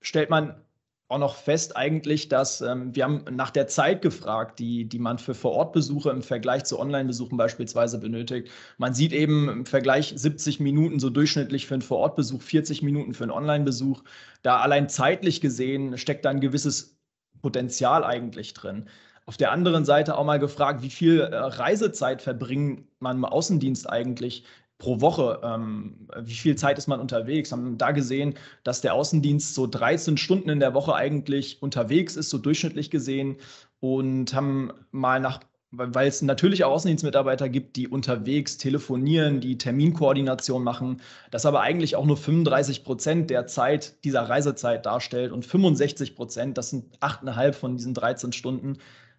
stellt 0.00 0.28
man 0.28 0.60
auch 1.08 1.18
noch 1.18 1.36
fest 1.36 1.76
eigentlich, 1.76 2.28
dass 2.28 2.60
ähm, 2.60 2.94
wir 2.94 3.04
haben 3.04 3.24
nach 3.30 3.50
der 3.50 3.68
Zeit 3.68 4.02
gefragt, 4.02 4.58
die, 4.58 4.86
die 4.88 4.98
man 4.98 5.18
für 5.18 5.34
Vorortbesuche 5.34 6.10
im 6.10 6.22
Vergleich 6.22 6.64
zu 6.64 6.80
Online-Besuchen 6.80 7.36
beispielsweise 7.36 7.98
benötigt. 7.98 8.50
Man 8.78 8.94
sieht 8.94 9.12
eben 9.12 9.48
im 9.48 9.66
Vergleich 9.66 10.12
70 10.16 10.60
Minuten 10.60 10.98
so 10.98 11.10
durchschnittlich 11.10 11.66
für 11.66 11.74
einen 11.74 11.82
Vorortbesuch, 11.82 12.42
40 12.42 12.82
Minuten 12.82 13.14
für 13.14 13.24
einen 13.24 13.32
Online-Besuch. 13.32 14.02
Da 14.42 14.58
allein 14.58 14.88
zeitlich 14.88 15.40
gesehen 15.40 15.98
steckt 15.98 16.24
da 16.24 16.30
ein 16.30 16.40
gewisses 16.40 16.98
Potenzial 17.42 18.02
eigentlich 18.02 18.54
drin. 18.54 18.88
Auf 19.26 19.36
der 19.36 19.52
anderen 19.52 19.84
Seite 19.84 20.18
auch 20.18 20.24
mal 20.24 20.38
gefragt, 20.38 20.82
wie 20.82 20.90
viel 20.90 21.20
äh, 21.20 21.34
Reisezeit 21.34 22.22
verbringt 22.22 22.86
man 22.98 23.18
im 23.18 23.24
Außendienst 23.24 23.88
eigentlich 23.88 24.44
pro 24.78 25.00
Woche, 25.00 25.40
ähm, 25.42 26.08
wie 26.20 26.34
viel 26.34 26.56
Zeit 26.56 26.78
ist 26.78 26.88
man 26.88 27.00
unterwegs, 27.00 27.52
haben 27.52 27.78
da 27.78 27.92
gesehen, 27.92 28.34
dass 28.64 28.80
der 28.80 28.94
Außendienst 28.94 29.54
so 29.54 29.66
13 29.66 30.16
Stunden 30.16 30.50
in 30.50 30.60
der 30.60 30.74
Woche 30.74 30.94
eigentlich 30.94 31.62
unterwegs 31.62 32.16
ist, 32.16 32.30
so 32.30 32.38
durchschnittlich 32.38 32.90
gesehen 32.90 33.36
und 33.80 34.34
haben 34.34 34.72
mal 34.90 35.20
nach 35.20 35.40
weil 35.76 36.08
es 36.08 36.22
natürlich 36.22 36.64
auch 36.64 36.72
Außendienstmitarbeiter 36.72 37.48
gibt, 37.48 37.76
die 37.76 37.88
unterwegs 37.88 38.58
telefonieren, 38.58 39.40
die 39.40 39.58
Terminkoordination 39.58 40.62
machen, 40.62 41.00
das 41.30 41.46
aber 41.46 41.60
eigentlich 41.60 41.96
auch 41.96 42.04
nur 42.04 42.16
35 42.16 42.84
Prozent 42.84 43.30
der 43.30 43.46
Zeit 43.46 44.04
dieser 44.04 44.22
Reisezeit 44.22 44.86
darstellt 44.86 45.32
und 45.32 45.44
65 45.44 46.14
Prozent, 46.14 46.58
das 46.58 46.70
sind 46.70 46.84
achteinhalb 47.00 47.54
von 47.54 47.76
diesen 47.76 47.94
13 47.94 48.32
Stunden, 48.32 48.78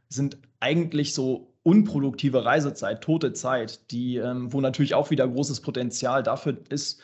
sind 0.10 0.38
eigentlich 0.60 1.14
so 1.14 1.55
unproduktive 1.66 2.46
Reisezeit, 2.46 3.02
tote 3.02 3.34
Zeit, 3.34 3.92
die, 3.92 4.18
ähm, 4.18 4.54
wo 4.54 4.62
natürlich 4.62 4.94
auch 4.94 5.10
wieder 5.10 5.28
großes 5.28 5.62
Potenzial 5.62 6.22
dafür 6.22 6.58
ist, 6.70 7.02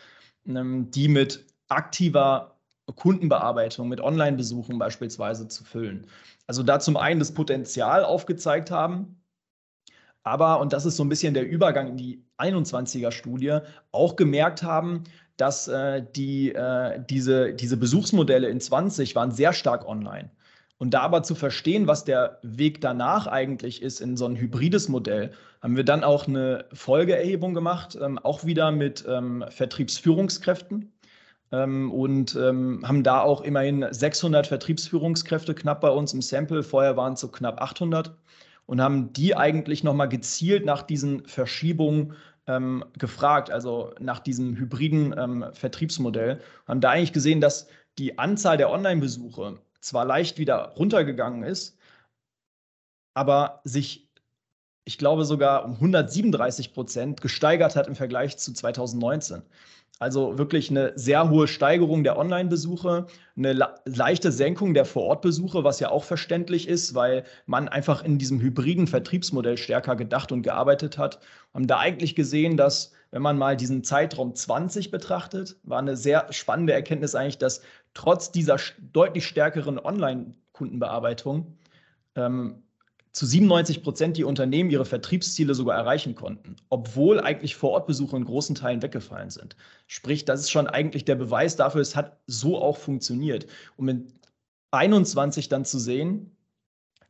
ähm, 0.47 0.91
die 0.91 1.07
mit 1.07 1.45
aktiver 1.67 2.55
Kundenbearbeitung, 2.95 3.89
mit 3.89 4.01
Online-Besuchen 4.01 4.77
beispielsweise 4.77 5.47
zu 5.47 5.63
füllen. 5.63 6.05
Also 6.45 6.61
da 6.61 6.79
zum 6.79 6.95
einen 6.95 7.19
das 7.19 7.33
Potenzial 7.33 8.03
aufgezeigt 8.03 8.69
haben, 8.69 9.21
aber, 10.23 10.59
und 10.59 10.73
das 10.73 10.85
ist 10.85 10.97
so 10.97 11.03
ein 11.03 11.09
bisschen 11.09 11.33
der 11.33 11.49
Übergang 11.49 11.87
in 11.87 11.97
die 11.97 12.23
21er-Studie, 12.37 13.59
auch 13.91 14.15
gemerkt 14.15 14.61
haben, 14.61 15.05
dass 15.37 15.67
äh, 15.67 16.05
die, 16.15 16.53
äh, 16.53 17.03
diese, 17.09 17.53
diese 17.53 17.77
Besuchsmodelle 17.77 18.47
in 18.47 18.61
20 18.61 19.15
waren 19.15 19.31
sehr 19.31 19.53
stark 19.53 19.87
online. 19.87 20.29
Und 20.81 20.95
da 20.95 21.01
aber 21.01 21.21
zu 21.21 21.35
verstehen, 21.35 21.85
was 21.85 22.05
der 22.05 22.39
Weg 22.41 22.81
danach 22.81 23.27
eigentlich 23.27 23.83
ist 23.83 24.01
in 24.01 24.17
so 24.17 24.25
ein 24.25 24.35
hybrides 24.35 24.89
Modell, 24.89 25.29
haben 25.61 25.77
wir 25.77 25.83
dann 25.83 26.03
auch 26.03 26.27
eine 26.27 26.65
Folgeerhebung 26.73 27.53
gemacht, 27.53 27.95
ähm, 28.01 28.17
auch 28.17 28.45
wieder 28.45 28.71
mit 28.71 29.05
ähm, 29.07 29.45
Vertriebsführungskräften 29.47 30.91
ähm, 31.51 31.91
und 31.91 32.35
ähm, 32.35 32.83
haben 32.83 33.03
da 33.03 33.21
auch 33.21 33.41
immerhin 33.41 33.85
600 33.91 34.47
Vertriebsführungskräfte 34.47 35.53
knapp 35.53 35.81
bei 35.81 35.89
uns 35.89 36.15
im 36.15 36.23
Sample. 36.23 36.63
Vorher 36.63 36.97
waren 36.97 37.13
es 37.13 37.19
so 37.19 37.27
knapp 37.27 37.61
800 37.61 38.17
und 38.65 38.81
haben 38.81 39.13
die 39.13 39.35
eigentlich 39.35 39.83
nochmal 39.83 40.09
gezielt 40.09 40.65
nach 40.65 40.81
diesen 40.81 41.27
Verschiebungen 41.27 42.13
ähm, 42.47 42.83
gefragt, 42.97 43.51
also 43.51 43.93
nach 43.99 44.17
diesem 44.17 44.57
hybriden 44.57 45.13
ähm, 45.15 45.45
Vertriebsmodell. 45.53 46.41
Haben 46.67 46.81
da 46.81 46.89
eigentlich 46.89 47.13
gesehen, 47.13 47.39
dass 47.39 47.67
die 47.99 48.17
Anzahl 48.17 48.57
der 48.57 48.71
Online-Besuche 48.71 49.59
zwar 49.81 50.05
leicht 50.05 50.37
wieder 50.37 50.73
runtergegangen 50.77 51.43
ist, 51.43 51.77
aber 53.13 53.61
sich, 53.63 54.07
ich 54.85 54.97
glaube, 54.97 55.25
sogar 55.25 55.65
um 55.65 55.73
137 55.73 56.73
Prozent 56.73 57.21
gesteigert 57.21 57.75
hat 57.75 57.87
im 57.87 57.95
Vergleich 57.95 58.37
zu 58.37 58.53
2019. 58.53 59.43
Also 59.99 60.39
wirklich 60.39 60.71
eine 60.71 60.93
sehr 60.95 61.29
hohe 61.29 61.47
Steigerung 61.47 62.03
der 62.03 62.17
Online-Besuche, 62.17 63.05
eine 63.37 63.75
leichte 63.85 64.31
Senkung 64.31 64.73
der 64.73 64.85
Vor-Ort-Besuche, 64.85 65.63
was 65.63 65.79
ja 65.79 65.91
auch 65.91 66.05
verständlich 66.05 66.67
ist, 66.67 66.95
weil 66.95 67.23
man 67.45 67.67
einfach 67.67 68.03
in 68.03 68.17
diesem 68.17 68.39
hybriden 68.41 68.87
Vertriebsmodell 68.87 69.57
stärker 69.57 69.95
gedacht 69.95 70.31
und 70.31 70.41
gearbeitet 70.41 70.97
hat. 70.97 71.19
Wir 71.51 71.59
haben 71.59 71.67
da 71.67 71.77
eigentlich 71.77 72.15
gesehen, 72.15 72.57
dass 72.57 72.93
wenn 73.11 73.21
man 73.21 73.37
mal 73.37 73.55
diesen 73.55 73.83
Zeitraum 73.83 74.33
20 74.33 74.89
betrachtet, 74.89 75.57
war 75.61 75.77
eine 75.77 75.95
sehr 75.95 76.33
spannende 76.33 76.73
Erkenntnis 76.73 77.13
eigentlich, 77.13 77.37
dass 77.37 77.61
trotz 77.93 78.31
dieser 78.31 78.57
deutlich 78.79 79.25
stärkeren 79.27 79.79
Online-Kundenbearbeitung 79.79 81.57
ähm, 82.15 82.63
zu 83.11 83.25
97 83.25 83.83
Prozent 83.83 84.15
die 84.15 84.23
Unternehmen 84.23 84.69
ihre 84.69 84.85
Vertriebsziele 84.85 85.53
sogar 85.53 85.77
erreichen 85.77 86.15
konnten, 86.15 86.55
obwohl 86.69 87.19
eigentlich 87.19 87.55
Vorortbesuche 87.55 88.15
in 88.15 88.23
großen 88.23 88.55
Teilen 88.55 88.81
weggefallen 88.81 89.29
sind. 89.29 89.57
Sprich, 89.87 90.23
das 90.23 90.39
ist 90.39 90.51
schon 90.51 90.67
eigentlich 90.67 91.03
der 91.03 91.15
Beweis 91.15 91.57
dafür, 91.57 91.81
es 91.81 91.95
hat 91.95 92.19
so 92.27 92.61
auch 92.61 92.77
funktioniert. 92.77 93.47
Um 93.75 93.89
in 93.89 94.13
21 94.71 95.49
dann 95.49 95.65
zu 95.65 95.77
sehen, 95.77 96.31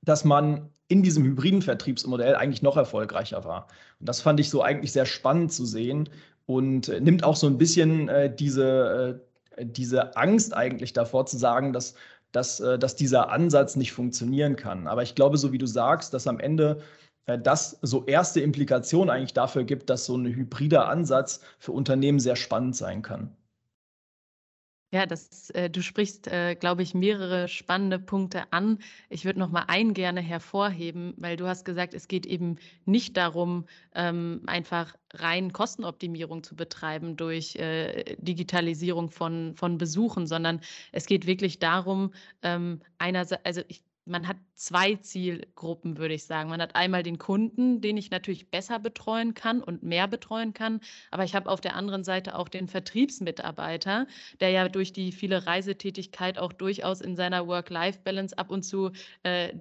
dass 0.02 0.26
man 0.26 0.70
in 0.88 1.04
diesem 1.04 1.24
hybriden 1.24 1.62
Vertriebsmodell 1.62 2.36
eigentlich 2.36 2.64
noch 2.64 2.76
erfolgreicher 2.76 3.46
war. 3.46 3.68
Und 4.00 4.10
das 4.10 4.22
fand 4.22 4.40
ich 4.40 4.50
so 4.50 4.64
eigentlich 4.64 4.92
sehr 4.92 5.06
spannend 5.06 5.54
zu 5.54 5.66
sehen 5.66 6.10
und 6.48 6.90
äh, 6.90 7.00
nimmt 7.00 7.24
auch 7.24 7.36
so 7.36 7.48
ein 7.48 7.58
bisschen 7.58 8.10
äh, 8.10 8.34
diese, 8.34 9.22
äh, 9.22 9.31
diese 9.66 10.16
Angst 10.18 10.54
eigentlich 10.56 10.94
davor 10.94 11.26
zu 11.26 11.38
sagen, 11.38 11.74
dass 11.74 11.96
dass, 12.32 12.60
äh, 12.60 12.80
dass 12.80 12.96
dieser 12.96 13.30
Ansatz 13.30 13.76
nicht 13.76 13.92
funktionieren 13.92 14.56
kann. 14.56 14.88
Aber 14.88 15.04
ich 15.04 15.16
glaube, 15.16 15.38
so 15.38 15.52
wie 15.52 15.58
du 15.58 15.66
sagst, 15.66 16.14
dass 16.14 16.28
am 16.28 16.40
Ende 16.40 16.82
äh, 17.26 17.38
das 17.38 17.78
so 17.82 18.06
erste 18.06 18.42
Implikationen 18.42 19.10
eigentlich 19.10 19.34
dafür 19.34 19.64
gibt, 19.64 19.90
dass 19.90 20.06
so 20.06 20.16
ein 20.16 20.26
hybrider 20.26 20.88
Ansatz 20.88 21.42
für 21.60 21.72
Unternehmen 21.74 22.20
sehr 22.20 22.36
spannend 22.36 22.76
sein 22.76 23.02
kann. 23.02 23.36
Ja, 24.94 25.06
das, 25.06 25.50
äh, 25.52 25.70
du 25.70 25.82
sprichst, 25.82 26.28
äh, 26.28 26.56
glaube 26.56 26.84
ich, 26.84 26.94
mehrere 26.94 27.48
spannende 27.48 27.98
Punkte 27.98 28.52
an. 28.52 28.80
Ich 29.10 29.24
würde 29.24 29.40
noch 29.40 29.50
mal 29.50 29.64
einen 29.68 29.94
gerne 29.94 30.20
hervorheben, 30.20 31.14
weil 31.18 31.38
du 31.38 31.48
hast 31.48 31.64
gesagt, 31.64 31.94
es 31.94 32.10
geht 32.10 32.26
eben 32.26 32.58
nicht 32.84 33.16
darum, 33.16 33.66
ähm, 33.96 34.42
einfach 34.48 34.96
rein 35.14 35.54
Kostenoptimierung 35.54 36.44
zu 36.44 36.58
betreiben 36.58 37.16
durch 37.16 37.56
äh, 37.56 38.18
Digitalisierung 38.20 39.12
von, 39.12 39.56
von 39.56 39.78
Besuchen, 39.78 40.28
sondern 40.28 40.60
es 40.92 41.06
geht 41.06 41.26
wirklich 41.26 41.60
darum, 41.60 42.12
ähm, 42.42 42.82
einerseits, 42.98 43.46
also 43.46 43.62
ich 43.70 43.84
man 44.06 44.28
hat 44.28 44.38
zwei 44.56 44.96
Zielgruppen, 44.96 45.98
würde 45.98 46.14
ich 46.16 46.26
sagen. 46.26 46.50
Man 46.50 46.62
hat 46.62 46.76
einmal 46.76 47.04
den 47.04 47.18
Kunden, 47.18 47.82
den 47.82 47.98
ich 47.98 48.10
natürlich 48.12 48.50
besser 48.50 48.80
betreuen 48.80 49.34
kann 49.34 49.62
und 49.62 49.84
mehr 49.84 50.08
betreuen 50.08 50.54
kann. 50.54 50.82
Aber 51.12 51.24
ich 51.24 51.36
habe 51.36 51.50
auf 51.50 51.62
der 51.62 51.76
anderen 51.76 52.04
Seite 52.04 52.36
auch 52.36 52.50
den 52.50 52.68
Vertriebsmitarbeiter, 52.68 54.08
der 54.40 54.50
ja 54.50 54.70
durch 54.70 54.92
die 54.94 55.12
viele 55.12 55.46
Reisetätigkeit 55.46 56.40
auch 56.40 56.54
durchaus 56.54 57.02
in 57.02 57.16
seiner 57.16 57.48
Work-Life-Balance 57.48 58.38
ab 58.38 58.50
und 58.50 58.64
zu 58.64 58.92
äh, 59.24 59.54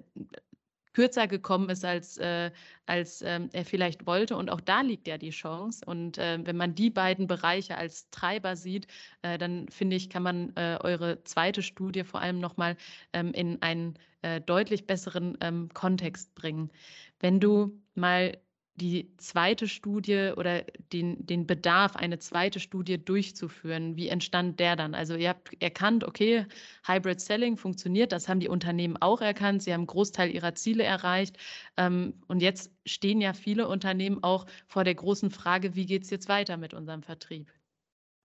kürzer 0.93 1.27
gekommen 1.27 1.69
ist, 1.69 1.85
als, 1.85 2.17
äh, 2.17 2.51
als 2.85 3.21
ähm, 3.21 3.49
er 3.53 3.65
vielleicht 3.65 4.05
wollte. 4.05 4.35
Und 4.35 4.49
auch 4.49 4.61
da 4.61 4.81
liegt 4.81 5.07
ja 5.07 5.17
die 5.17 5.29
Chance. 5.29 5.81
Und 5.85 6.17
äh, 6.17 6.39
wenn 6.43 6.57
man 6.57 6.75
die 6.75 6.89
beiden 6.89 7.27
Bereiche 7.27 7.77
als 7.77 8.09
Treiber 8.09 8.55
sieht, 8.55 8.87
äh, 9.21 9.37
dann 9.37 9.67
finde 9.69 9.95
ich, 9.95 10.09
kann 10.09 10.23
man 10.23 10.55
äh, 10.55 10.77
eure 10.81 11.23
zweite 11.23 11.61
Studie 11.61 12.03
vor 12.03 12.21
allem 12.21 12.39
nochmal 12.39 12.77
ähm, 13.13 13.31
in 13.33 13.61
einen 13.61 13.95
äh, 14.21 14.41
deutlich 14.41 14.87
besseren 14.87 15.37
ähm, 15.41 15.69
Kontext 15.73 16.35
bringen. 16.35 16.71
Wenn 17.19 17.39
du 17.39 17.79
mal 17.95 18.37
die 18.81 19.15
zweite 19.17 19.67
Studie 19.67 20.31
oder 20.35 20.63
den, 20.91 21.25
den 21.25 21.45
Bedarf, 21.45 21.95
eine 21.95 22.17
zweite 22.17 22.59
Studie 22.59 22.97
durchzuführen. 22.97 23.95
Wie 23.95 24.09
entstand 24.09 24.59
der 24.59 24.75
dann? 24.75 24.95
Also 24.95 25.15
ihr 25.15 25.29
habt 25.29 25.61
erkannt, 25.61 26.03
okay, 26.03 26.47
Hybrid 26.85 27.21
Selling 27.21 27.57
funktioniert, 27.57 28.11
das 28.11 28.27
haben 28.27 28.39
die 28.39 28.49
Unternehmen 28.49 28.97
auch 28.97 29.21
erkannt, 29.21 29.61
sie 29.61 29.71
haben 29.71 29.81
einen 29.81 29.87
Großteil 29.87 30.31
ihrer 30.31 30.55
Ziele 30.55 30.83
erreicht. 30.83 31.37
Ähm, 31.77 32.15
und 32.27 32.41
jetzt 32.41 32.71
stehen 32.85 33.21
ja 33.21 33.33
viele 33.33 33.67
Unternehmen 33.67 34.23
auch 34.23 34.47
vor 34.67 34.83
der 34.83 34.95
großen 34.95 35.29
Frage, 35.29 35.75
wie 35.75 35.85
geht 35.85 36.03
es 36.03 36.09
jetzt 36.09 36.27
weiter 36.27 36.57
mit 36.57 36.73
unserem 36.73 37.03
Vertrieb? 37.03 37.51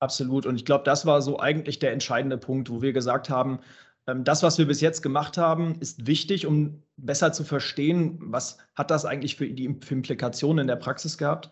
Absolut. 0.00 0.46
Und 0.46 0.56
ich 0.56 0.64
glaube, 0.64 0.84
das 0.84 1.06
war 1.06 1.22
so 1.22 1.38
eigentlich 1.38 1.78
der 1.78 1.92
entscheidende 1.92 2.36
Punkt, 2.38 2.70
wo 2.70 2.82
wir 2.82 2.92
gesagt 2.92 3.30
haben, 3.30 3.60
das, 4.06 4.42
was 4.42 4.56
wir 4.58 4.66
bis 4.66 4.80
jetzt 4.80 5.02
gemacht 5.02 5.36
haben, 5.36 5.80
ist 5.80 6.06
wichtig, 6.06 6.46
um 6.46 6.82
besser 6.96 7.32
zu 7.32 7.42
verstehen, 7.42 8.18
was 8.20 8.58
hat 8.76 8.90
das 8.90 9.04
eigentlich 9.04 9.36
für, 9.36 9.48
die, 9.48 9.64
Implikationen 9.64 10.62
in 10.62 10.66
der 10.68 10.76
Praxis 10.76 11.18
gehabt. 11.18 11.50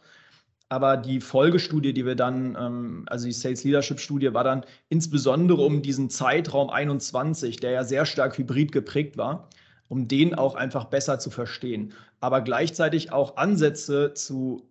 Aber 0.68 0.96
die 0.96 1.20
Folgestudie, 1.20 1.92
die 1.92 2.06
wir 2.06 2.14
dann, 2.14 2.56
ähm, 2.58 3.04
also 3.06 3.26
die 3.26 3.32
Sales 3.32 3.64
Leadership 3.64 4.00
Studie, 4.00 4.32
war 4.34 4.44
dann 4.44 4.64
insbesondere 4.88 5.62
um 5.62 5.82
diesen 5.82 6.10
Zeitraum 6.10 6.70
21, 6.70 7.56
der 7.56 7.72
ja 7.72 7.84
sehr 7.84 8.06
stark 8.06 8.38
hybrid 8.38 8.72
geprägt 8.72 9.16
war, 9.16 9.48
um 9.88 10.08
den 10.08 10.34
auch 10.34 10.54
einfach 10.54 10.86
besser 10.86 11.18
zu 11.18 11.30
verstehen. 11.30 11.92
Aber 12.20 12.40
gleichzeitig 12.40 13.12
auch 13.12 13.36
Ansätze 13.36 14.14
zu 14.14 14.70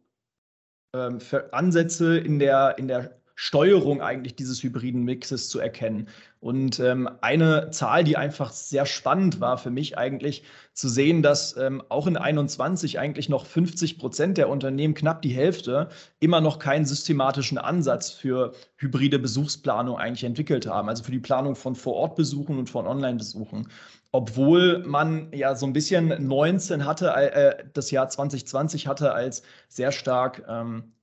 ähm, 0.96 1.20
Ansätze 1.52 2.18
in 2.18 2.40
der, 2.40 2.78
in 2.78 2.88
der 2.88 3.20
Steuerung 3.36 4.02
eigentlich 4.02 4.36
dieses 4.36 4.62
hybriden 4.62 5.04
Mixes 5.04 5.50
zu 5.50 5.60
erkennen. 5.60 6.08
Und 6.40 6.80
ähm, 6.80 7.10
eine 7.22 7.72
Zahl, 7.72 8.04
die 8.04 8.18
einfach 8.18 8.52
sehr 8.52 8.86
spannend 8.86 9.40
war 9.40 9.58
für 9.58 9.72
mich 9.72 9.98
eigentlich, 9.98 10.44
zu 10.74 10.90
sehen, 10.90 11.24
dass 11.24 11.58
ähm, 11.58 11.82
auch 11.90 12.06
in 12.06 12.18
21 12.18 13.00
eigentlich 13.00 13.30
noch 13.30 13.46
50 13.46 13.98
Prozent 13.98 14.38
der 14.38 14.50
Unternehmen, 14.50 14.94
knapp 14.94 15.22
die 15.22 15.30
Hälfte, 15.30 15.90
immer 16.20 16.42
noch 16.42 16.60
keinen 16.60 16.86
systematischen 16.86 17.58
Ansatz 17.58 18.12
für 18.12 18.54
hybride 18.78 19.20
Besuchsplanung 19.20 19.98
eigentlich 19.98 20.26
entwickelt 20.26 20.68
haben. 20.68 20.90
Also 20.90 21.04
für 21.04 21.12
die 21.12 21.20
Planung 21.20 21.56
von 21.56 21.76
Vorortbesuchen 21.76 22.60
und 22.60 22.70
von 22.70 22.88
Online-Besuchen 22.88 23.68
obwohl 24.16 24.84
man 24.86 25.34
ja 25.34 25.56
so 25.56 25.66
ein 25.66 25.74
bisschen 25.74 26.28
19 26.28 26.86
hatte, 26.86 27.08
äh, 27.16 27.66
das 27.74 27.90
Jahr 27.90 28.08
2020 28.10 28.88
hatte 28.88 29.12
als 29.12 29.42
sehr 29.70 29.92
stark 29.92 30.46
ähm, 30.48 30.94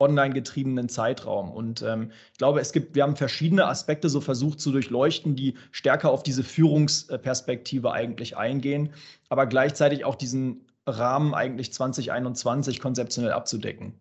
online 0.00 0.34
getriebenen 0.34 0.88
Zeitraum. 0.88 1.52
Und 1.52 1.82
ähm, 1.82 2.10
ich 2.32 2.38
glaube, 2.38 2.60
es 2.60 2.72
gibt, 2.72 2.94
wir 2.94 3.02
haben 3.02 3.16
verschiedene 3.16 3.66
Aspekte 3.66 4.08
so 4.08 4.20
versucht 4.20 4.60
zu 4.60 4.72
durchleuchten, 4.72 5.36
die 5.36 5.54
stärker 5.70 6.10
auf 6.10 6.22
diese 6.22 6.42
Führungsperspektive 6.42 7.92
eigentlich 7.92 8.36
eingehen, 8.36 8.90
aber 9.28 9.46
gleichzeitig 9.46 10.04
auch 10.04 10.16
diesen 10.16 10.66
Rahmen 10.86 11.34
eigentlich 11.34 11.72
2021 11.72 12.80
konzeptionell 12.80 13.32
abzudecken. 13.32 13.94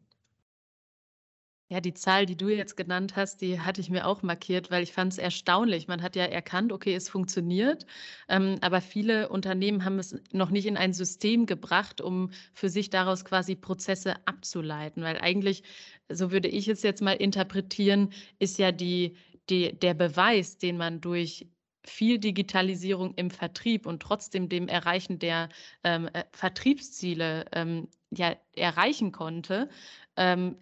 Ja, 1.72 1.82
die 1.82 1.94
Zahl, 1.94 2.26
die 2.26 2.36
du 2.36 2.50
jetzt 2.50 2.76
genannt 2.78 3.16
hast, 3.16 3.42
die 3.42 3.60
hatte 3.60 3.80
ich 3.80 3.92
mir 3.92 4.08
auch 4.08 4.24
markiert, 4.24 4.72
weil 4.72 4.82
ich 4.82 4.92
fand 4.92 5.14
es 5.14 5.20
erstaunlich. 5.20 5.88
Man 5.88 6.02
hat 6.02 6.16
ja 6.16 6.24
erkannt, 6.26 6.72
okay, 6.72 6.96
es 6.96 7.10
funktioniert, 7.10 7.86
ähm, 8.28 8.58
aber 8.62 8.82
viele 8.82 9.30
Unternehmen 9.30 9.86
haben 9.86 10.00
es 10.00 10.16
noch 10.32 10.50
nicht 10.50 10.66
in 10.66 10.78
ein 10.78 10.94
System 10.94 11.46
gebracht, 11.46 12.02
um 12.02 12.32
für 12.54 12.70
sich 12.70 12.90
daraus 12.90 13.24
quasi 13.24 13.56
Prozesse 13.56 14.16
abzuleiten, 14.26 15.04
weil 15.04 15.20
eigentlich, 15.20 15.62
so 16.10 16.32
würde 16.32 16.48
ich 16.48 16.68
es 16.68 16.82
jetzt 16.82 17.04
mal 17.04 17.14
interpretieren, 17.14 18.14
ist 18.40 18.58
ja 18.58 18.72
die, 18.72 19.16
die, 19.52 19.78
der 19.78 19.94
Beweis, 19.94 20.58
den 20.58 20.76
man 20.76 21.02
durch 21.02 21.48
viel 21.86 22.18
Digitalisierung 22.18 23.14
im 23.16 23.30
Vertrieb 23.30 23.86
und 23.86 24.02
trotzdem 24.02 24.50
dem 24.50 24.68
Erreichen 24.68 25.20
der 25.20 25.50
ähm, 25.84 26.08
äh, 26.14 26.24
Vertriebsziele 26.32 27.46
ähm, 27.54 27.90
ja, 28.12 28.36
erreichen 28.56 29.12
konnte, 29.12 29.70
ähm, 30.18 30.58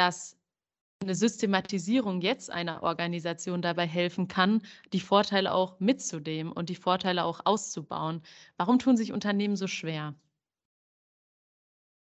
dass 0.00 0.38
eine 1.02 1.14
Systematisierung 1.14 2.22
jetzt 2.22 2.50
einer 2.50 2.82
Organisation 2.82 3.60
dabei 3.60 3.86
helfen 3.86 4.28
kann, 4.28 4.62
die 4.94 5.00
Vorteile 5.00 5.52
auch 5.52 5.78
mitzunehmen 5.78 6.50
und 6.52 6.70
die 6.70 6.74
Vorteile 6.74 7.24
auch 7.24 7.40
auszubauen. 7.44 8.22
Warum 8.56 8.78
tun 8.78 8.96
sich 8.96 9.12
Unternehmen 9.12 9.56
so 9.56 9.66
schwer? 9.66 10.14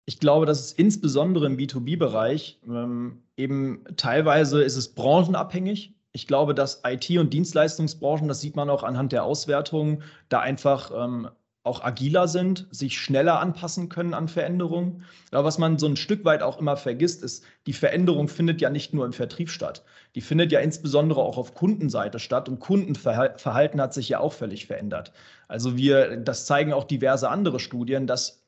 Ich 0.04 0.20
glaube, 0.20 0.44
dass 0.44 0.60
es 0.60 0.72
insbesondere 0.72 1.46
im 1.46 1.56
B2B-Bereich 1.56 2.60
ähm, 2.66 3.22
eben 3.38 3.84
teilweise 3.96 4.62
ist 4.62 4.76
es 4.76 4.94
branchenabhängig. 4.94 5.94
Ich 6.12 6.26
glaube, 6.26 6.54
dass 6.54 6.82
IT- 6.84 7.18
und 7.18 7.32
Dienstleistungsbranchen, 7.32 8.28
das 8.28 8.42
sieht 8.42 8.56
man 8.56 8.68
auch 8.68 8.82
anhand 8.82 9.12
der 9.12 9.24
Auswertungen, 9.24 10.02
da 10.28 10.40
einfach 10.40 10.90
ähm, 10.94 11.30
auch 11.68 11.84
agiler 11.84 12.26
sind, 12.26 12.66
sich 12.72 12.98
schneller 12.98 13.38
anpassen 13.38 13.88
können 13.88 14.14
an 14.14 14.26
Veränderungen. 14.26 15.04
Aber 15.30 15.44
was 15.44 15.58
man 15.58 15.78
so 15.78 15.86
ein 15.86 15.96
Stück 15.96 16.24
weit 16.24 16.42
auch 16.42 16.58
immer 16.58 16.76
vergisst, 16.76 17.22
ist, 17.22 17.44
die 17.66 17.72
Veränderung 17.72 18.28
findet 18.28 18.60
ja 18.60 18.70
nicht 18.70 18.94
nur 18.94 19.06
im 19.06 19.12
Vertrieb 19.12 19.50
statt. 19.50 19.84
Die 20.16 20.20
findet 20.20 20.50
ja 20.50 20.60
insbesondere 20.60 21.20
auch 21.20 21.38
auf 21.38 21.54
Kundenseite 21.54 22.18
statt 22.18 22.48
und 22.48 22.58
Kundenverhalten 22.58 23.80
hat 23.80 23.94
sich 23.94 24.08
ja 24.08 24.18
auch 24.18 24.32
völlig 24.32 24.66
verändert. 24.66 25.12
Also 25.46 25.76
wir, 25.76 26.16
das 26.16 26.46
zeigen 26.46 26.72
auch 26.72 26.84
diverse 26.84 27.28
andere 27.28 27.60
Studien, 27.60 28.06
dass 28.06 28.42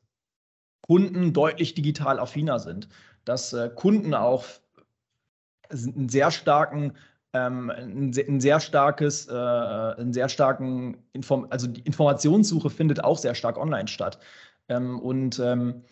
Kunden 0.81 1.31
deutlich 1.31 1.73
digital 1.75 2.19
affiner 2.19 2.59
sind, 2.59 2.89
dass 3.23 3.53
äh, 3.53 3.69
Kunden 3.73 4.13
auch 4.13 4.45
einen 5.69 6.09
sehr 6.09 6.31
starken 6.31 6.93
ähm, 7.33 7.69
ein, 7.69 8.11
ein, 8.15 8.41
sehr 8.41 8.59
starkes, 8.59 9.27
äh, 9.27 9.33
einen 9.33 10.13
sehr 10.13 10.29
starken 10.29 10.97
Inform 11.13 11.47
also 11.49 11.67
die 11.67 11.81
Informationssuche 11.81 12.69
findet 12.69 13.03
auch 13.03 13.17
sehr 13.17 13.35
stark 13.35 13.57
online 13.57 13.87
statt. 13.87 14.19
Ähm, 14.69 14.99
und 14.99 15.39
ähm, 15.39 15.83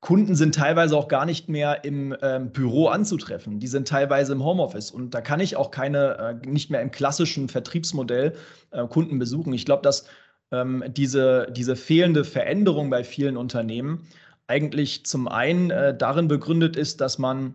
Kunden 0.00 0.34
sind 0.34 0.56
teilweise 0.56 0.96
auch 0.96 1.06
gar 1.06 1.24
nicht 1.26 1.48
mehr 1.48 1.84
im 1.84 2.16
ähm, 2.22 2.50
Büro 2.50 2.88
anzutreffen. 2.88 3.60
Die 3.60 3.68
sind 3.68 3.86
teilweise 3.86 4.32
im 4.32 4.44
Homeoffice 4.44 4.90
und 4.90 5.14
da 5.14 5.20
kann 5.20 5.38
ich 5.38 5.54
auch 5.54 5.70
keine, 5.70 6.40
äh, 6.42 6.46
nicht 6.46 6.70
mehr 6.70 6.82
im 6.82 6.90
klassischen 6.90 7.48
Vertriebsmodell 7.48 8.34
äh, 8.72 8.86
Kunden 8.88 9.20
besuchen. 9.20 9.52
Ich 9.52 9.64
glaube, 9.64 9.82
dass 9.82 10.06
ähm, 10.50 10.82
diese, 10.88 11.46
diese 11.52 11.76
fehlende 11.76 12.24
Veränderung 12.24 12.90
bei 12.90 13.04
vielen 13.04 13.36
Unternehmen 13.36 14.08
eigentlich 14.48 15.06
zum 15.06 15.28
einen 15.28 15.70
äh, 15.70 15.96
darin 15.96 16.26
begründet 16.26 16.76
ist, 16.76 17.00
dass 17.00 17.18
man 17.18 17.54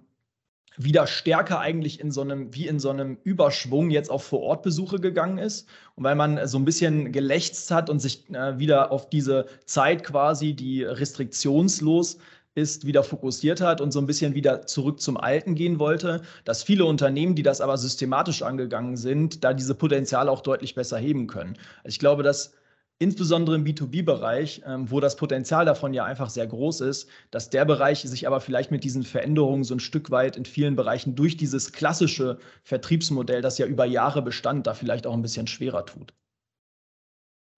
wieder 0.78 1.08
stärker 1.08 1.60
eigentlich 1.60 2.00
in 2.00 2.12
so 2.12 2.22
einem, 2.22 2.54
wie 2.54 2.68
in 2.68 2.80
so 2.80 2.92
einem 2.92 3.18
Überschwung 3.24 3.90
jetzt 3.90 4.12
auf 4.12 4.24
Vorortbesuche 4.24 5.00
gegangen 5.00 5.40
ist. 5.40 5.68
Und 5.96 6.04
weil 6.04 6.16
man 6.16 6.48
so 6.48 6.58
ein 6.60 6.66
bisschen 6.66 7.12
gelächzt 7.12 7.72
hat 7.72 7.90
und 7.90 8.00
sich 8.00 8.30
äh, 8.30 8.60
wieder 8.60 8.92
auf 8.92 9.10
diese 9.10 9.48
Zeit 9.66 10.04
quasi, 10.04 10.54
die 10.54 10.84
restriktionslos 10.84 12.20
ist, 12.54 12.86
wieder 12.86 13.04
fokussiert 13.04 13.62
hat 13.62 13.82
und 13.82 13.92
so 13.92 14.00
ein 14.00 14.08
bisschen 14.08 14.36
wieder 14.36 14.66
zurück 14.66 15.00
zum 15.00 15.18
Alten 15.18 15.56
gehen 15.56 15.80
wollte, 15.80 16.22
dass 16.44 16.64
viele 16.64 16.86
Unternehmen, 16.86 17.36
die 17.36 17.44
das 17.44 17.62
aber 17.62 17.78
systematisch 17.78 18.42
angegangen 18.42 18.98
sind, 18.98 19.44
da 19.44 19.54
diese 19.54 19.76
Potenziale 19.76 20.32
auch 20.32 20.42
deutlich 20.42 20.76
besser 20.76 20.98
heben 20.98 21.28
können. 21.28 21.54
Also 21.84 21.90
ich 21.90 22.00
glaube, 22.00 22.24
dass 22.24 22.54
insbesondere 23.00 23.56
im 23.56 23.64
B2B-Bereich, 23.64 24.64
ähm, 24.66 24.90
wo 24.90 25.00
das 25.00 25.16
Potenzial 25.16 25.66
davon 25.66 25.94
ja 25.94 26.06
einfach 26.06 26.30
sehr 26.30 26.48
groß 26.48 26.82
ist, 26.82 27.10
dass 27.32 27.50
der 27.50 27.66
Bereich 27.66 28.02
sich 28.02 28.28
aber 28.28 28.42
vielleicht 28.42 28.72
mit 28.72 28.84
diesen 28.84 29.04
Veränderungen 29.04 29.64
so 29.64 29.76
ein 29.76 29.80
Stück 29.80 30.12
weit 30.12 30.38
in 30.38 30.46
vielen 30.46 30.76
Bereichen 30.76 31.16
durch 31.16 31.38
dieses 31.38 31.72
klassische 31.72 32.40
Vertriebsmodell, 32.64 33.42
das 33.42 33.58
ja 33.58 33.66
über 33.68 33.86
Jahre 33.86 34.22
bestand, 34.22 34.68
da 34.68 34.74
vielleicht 34.74 35.08
auch 35.08 35.14
ein 35.14 35.22
bisschen 35.22 35.48
schwerer 35.48 35.86
tut. 35.86 36.14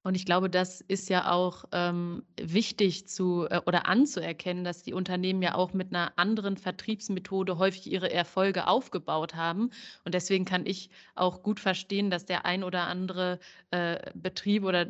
Und 0.03 0.15
ich 0.15 0.25
glaube, 0.25 0.49
das 0.49 0.81
ist 0.81 1.09
ja 1.09 1.31
auch 1.31 1.65
ähm, 1.73 2.23
wichtig 2.39 3.07
zu 3.07 3.47
äh, 3.49 3.59
oder 3.65 3.85
anzuerkennen, 3.87 4.63
dass 4.63 4.81
die 4.83 4.93
Unternehmen 4.93 5.41
ja 5.41 5.55
auch 5.55 5.73
mit 5.73 5.93
einer 5.93 6.13
anderen 6.17 6.55
Vertriebsmethode 6.57 7.57
häufig 7.57 7.91
ihre 7.91 8.11
Erfolge 8.11 8.67
aufgebaut 8.67 9.35
haben. 9.35 9.71
Und 10.05 10.13
deswegen 10.13 10.45
kann 10.45 10.65
ich 10.65 10.89
auch 11.15 11.43
gut 11.43 11.59
verstehen, 11.59 12.09
dass 12.09 12.25
der 12.25 12.45
ein 12.45 12.63
oder 12.63 12.87
andere 12.87 13.39
äh, 13.71 14.11
Betrieb 14.15 14.63
oder 14.63 14.89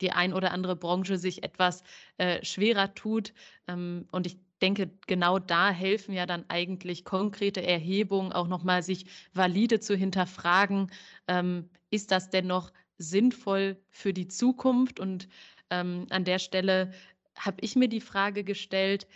die 0.00 0.12
ein 0.12 0.32
oder 0.32 0.52
andere 0.52 0.76
Branche 0.76 1.18
sich 1.18 1.42
etwas 1.42 1.82
äh, 2.18 2.44
schwerer 2.44 2.94
tut. 2.94 3.32
Ähm, 3.68 4.06
und 4.12 4.26
ich 4.26 4.38
denke, 4.62 4.90
genau 5.06 5.38
da 5.38 5.70
helfen 5.70 6.14
ja 6.14 6.26
dann 6.26 6.44
eigentlich 6.48 7.04
konkrete 7.04 7.62
Erhebungen, 7.62 8.32
auch 8.32 8.48
nochmal 8.48 8.82
sich 8.82 9.06
valide 9.32 9.80
zu 9.80 9.96
hinterfragen, 9.96 10.90
ähm, 11.28 11.70
ist 11.90 12.10
das 12.10 12.30
denn 12.30 12.46
noch 12.46 12.72
sinnvoll 13.10 13.76
für 13.90 14.12
die 14.12 14.28
Zukunft? 14.28 15.00
Und 15.00 15.28
ähm, 15.70 16.06
an 16.10 16.24
der 16.24 16.38
Stelle 16.38 16.92
habe 17.38 17.58
ich 17.60 17.76
mir 17.76 17.88
die 17.88 18.00
Frage 18.00 18.44
gestellt, 18.44 19.06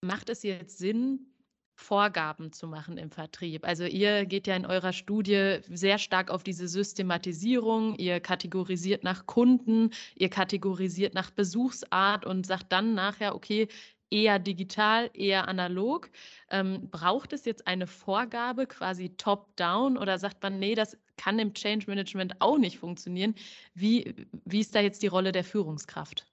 macht 0.00 0.30
es 0.30 0.42
jetzt 0.42 0.78
Sinn, 0.78 1.32
Vorgaben 1.74 2.52
zu 2.52 2.68
machen 2.68 2.96
im 2.96 3.10
Vertrieb. 3.10 3.66
Also 3.66 3.84
ihr 3.84 4.26
geht 4.26 4.46
ja 4.46 4.54
in 4.54 4.66
eurer 4.66 4.92
Studie 4.92 5.58
sehr 5.68 5.98
stark 5.98 6.30
auf 6.30 6.42
diese 6.42 6.68
Systematisierung, 6.68 7.96
ihr 7.96 8.20
kategorisiert 8.20 9.04
nach 9.04 9.26
Kunden, 9.26 9.90
ihr 10.14 10.28
kategorisiert 10.28 11.14
nach 11.14 11.30
Besuchsart 11.30 12.24
und 12.24 12.46
sagt 12.46 12.72
dann 12.72 12.94
nachher, 12.94 13.34
okay, 13.34 13.68
eher 14.12 14.38
digital, 14.38 15.10
eher 15.14 15.48
analog. 15.48 16.10
Ähm, 16.50 16.88
braucht 16.90 17.32
es 17.32 17.44
jetzt 17.44 17.66
eine 17.66 17.86
Vorgabe 17.86 18.66
quasi 18.66 19.16
top-down 19.16 19.96
oder 19.96 20.18
sagt 20.18 20.42
man, 20.42 20.58
nee, 20.58 20.74
das 20.74 20.96
kann 21.16 21.38
im 21.38 21.54
Change 21.54 21.86
Management 21.88 22.40
auch 22.40 22.58
nicht 22.58 22.78
funktionieren? 22.78 23.34
Wie, 23.74 24.26
wie 24.44 24.60
ist 24.60 24.74
da 24.74 24.80
jetzt 24.80 25.02
die 25.02 25.08
Rolle 25.08 25.32
der 25.32 25.44
Führungskraft? 25.44 26.26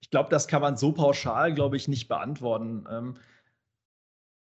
Ich 0.00 0.10
glaube, 0.10 0.30
das 0.30 0.46
kann 0.46 0.62
man 0.62 0.76
so 0.76 0.92
pauschal, 0.92 1.54
glaube 1.54 1.76
ich, 1.76 1.88
nicht 1.88 2.06
beantworten. 2.06 2.86
Ähm, 2.88 3.16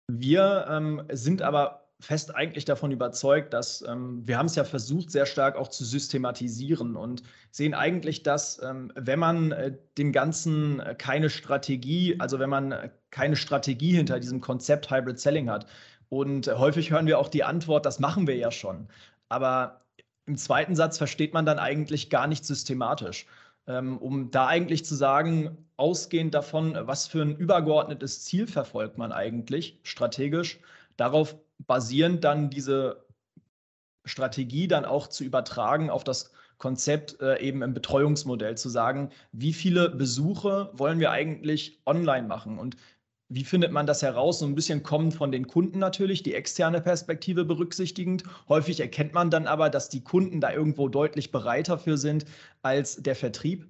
wir 0.10 0.66
ähm, 0.70 1.04
sind 1.12 1.42
aber 1.42 1.83
fest 2.04 2.36
eigentlich 2.36 2.66
davon 2.66 2.92
überzeugt, 2.92 3.54
dass 3.54 3.82
ähm, 3.88 4.22
wir 4.26 4.38
haben 4.38 4.48
es 4.48 4.56
ja 4.56 4.64
versucht, 4.64 5.10
sehr 5.10 5.26
stark 5.26 5.56
auch 5.56 5.70
zu 5.70 5.86
systematisieren 5.86 6.96
und 6.96 7.24
sehen 7.52 7.74
eigentlich, 7.74 8.24
dass 8.24 8.62
ähm, 8.62 8.92
wenn 8.96 9.20
man 9.20 9.52
äh, 9.52 9.74
dem 9.98 10.12
Ganzen 10.12 10.80
äh, 10.80 10.96
keine 10.96 11.30
Strategie, 11.30 12.20
also 12.20 12.40
wenn 12.40 12.50
man 12.50 12.72
äh, 12.72 12.90
keine 13.10 13.36
Strategie 13.36 13.96
hinter 13.96 14.20
diesem 14.20 14.42
Konzept 14.42 14.92
Hybrid 14.92 15.20
Selling 15.20 15.50
hat, 15.50 15.66
und 16.10 16.48
äh, 16.48 16.54
häufig 16.54 16.92
hören 16.92 17.08
wir 17.08 17.18
auch 17.18 17.30
die 17.30 17.44
Antwort, 17.44 17.88
das 17.88 18.00
machen 18.00 18.28
wir 18.28 18.36
ja 18.36 18.52
schon. 18.52 18.88
Aber 19.30 19.82
im 20.28 20.38
zweiten 20.38 20.76
Satz 20.76 20.98
versteht 21.00 21.34
man 21.34 21.46
dann 21.46 21.58
eigentlich 21.58 22.10
gar 22.12 22.28
nicht 22.28 22.46
systematisch. 22.46 23.26
Ähm, 23.66 23.98
um 23.98 24.30
da 24.30 24.48
eigentlich 24.48 24.86
zu 24.86 24.94
sagen, 24.94 25.58
ausgehend 25.78 26.36
davon, 26.36 26.78
was 26.82 27.08
für 27.08 27.22
ein 27.22 27.36
übergeordnetes 27.36 28.24
Ziel 28.26 28.46
verfolgt 28.46 28.98
man 28.98 29.12
eigentlich 29.12 29.80
strategisch, 29.84 30.60
darauf 30.98 31.36
basierend 31.60 32.24
dann 32.24 32.50
diese 32.50 33.06
Strategie 34.06 34.68
dann 34.68 34.86
auch 34.86 35.08
zu 35.08 35.24
übertragen 35.24 35.90
auf 35.90 36.04
das 36.04 36.32
Konzept 36.58 37.20
äh, 37.22 37.40
eben 37.40 37.62
im 37.62 37.74
Betreuungsmodell, 37.74 38.56
zu 38.56 38.70
sagen, 38.70 39.10
wie 39.32 39.54
viele 39.54 39.90
Besuche 39.90 40.70
wollen 40.74 41.00
wir 41.00 41.12
eigentlich 41.12 41.82
online 41.86 42.28
machen 42.28 42.60
und 42.60 42.78
wie 43.30 43.44
findet 43.44 43.72
man 43.72 43.88
das 43.88 44.04
heraus? 44.04 44.40
So 44.40 44.46
ein 44.46 44.54
bisschen 44.54 44.84
kommen 44.84 45.12
von 45.12 45.32
den 45.32 45.48
Kunden 45.48 45.80
natürlich, 45.80 46.22
die 46.22 46.36
externe 46.36 46.82
Perspektive 46.82 47.46
berücksichtigend. 47.46 48.24
Häufig 48.48 48.80
erkennt 48.80 49.14
man 49.14 49.32
dann 49.32 49.48
aber, 49.48 49.72
dass 49.72 49.90
die 49.90 50.04
Kunden 50.04 50.40
da 50.40 50.52
irgendwo 50.52 50.88
deutlich 50.88 51.32
bereiter 51.32 51.80
für 51.80 51.98
sind 51.98 52.26
als 52.62 52.98
der 52.98 53.16
Vertrieb 53.16 53.68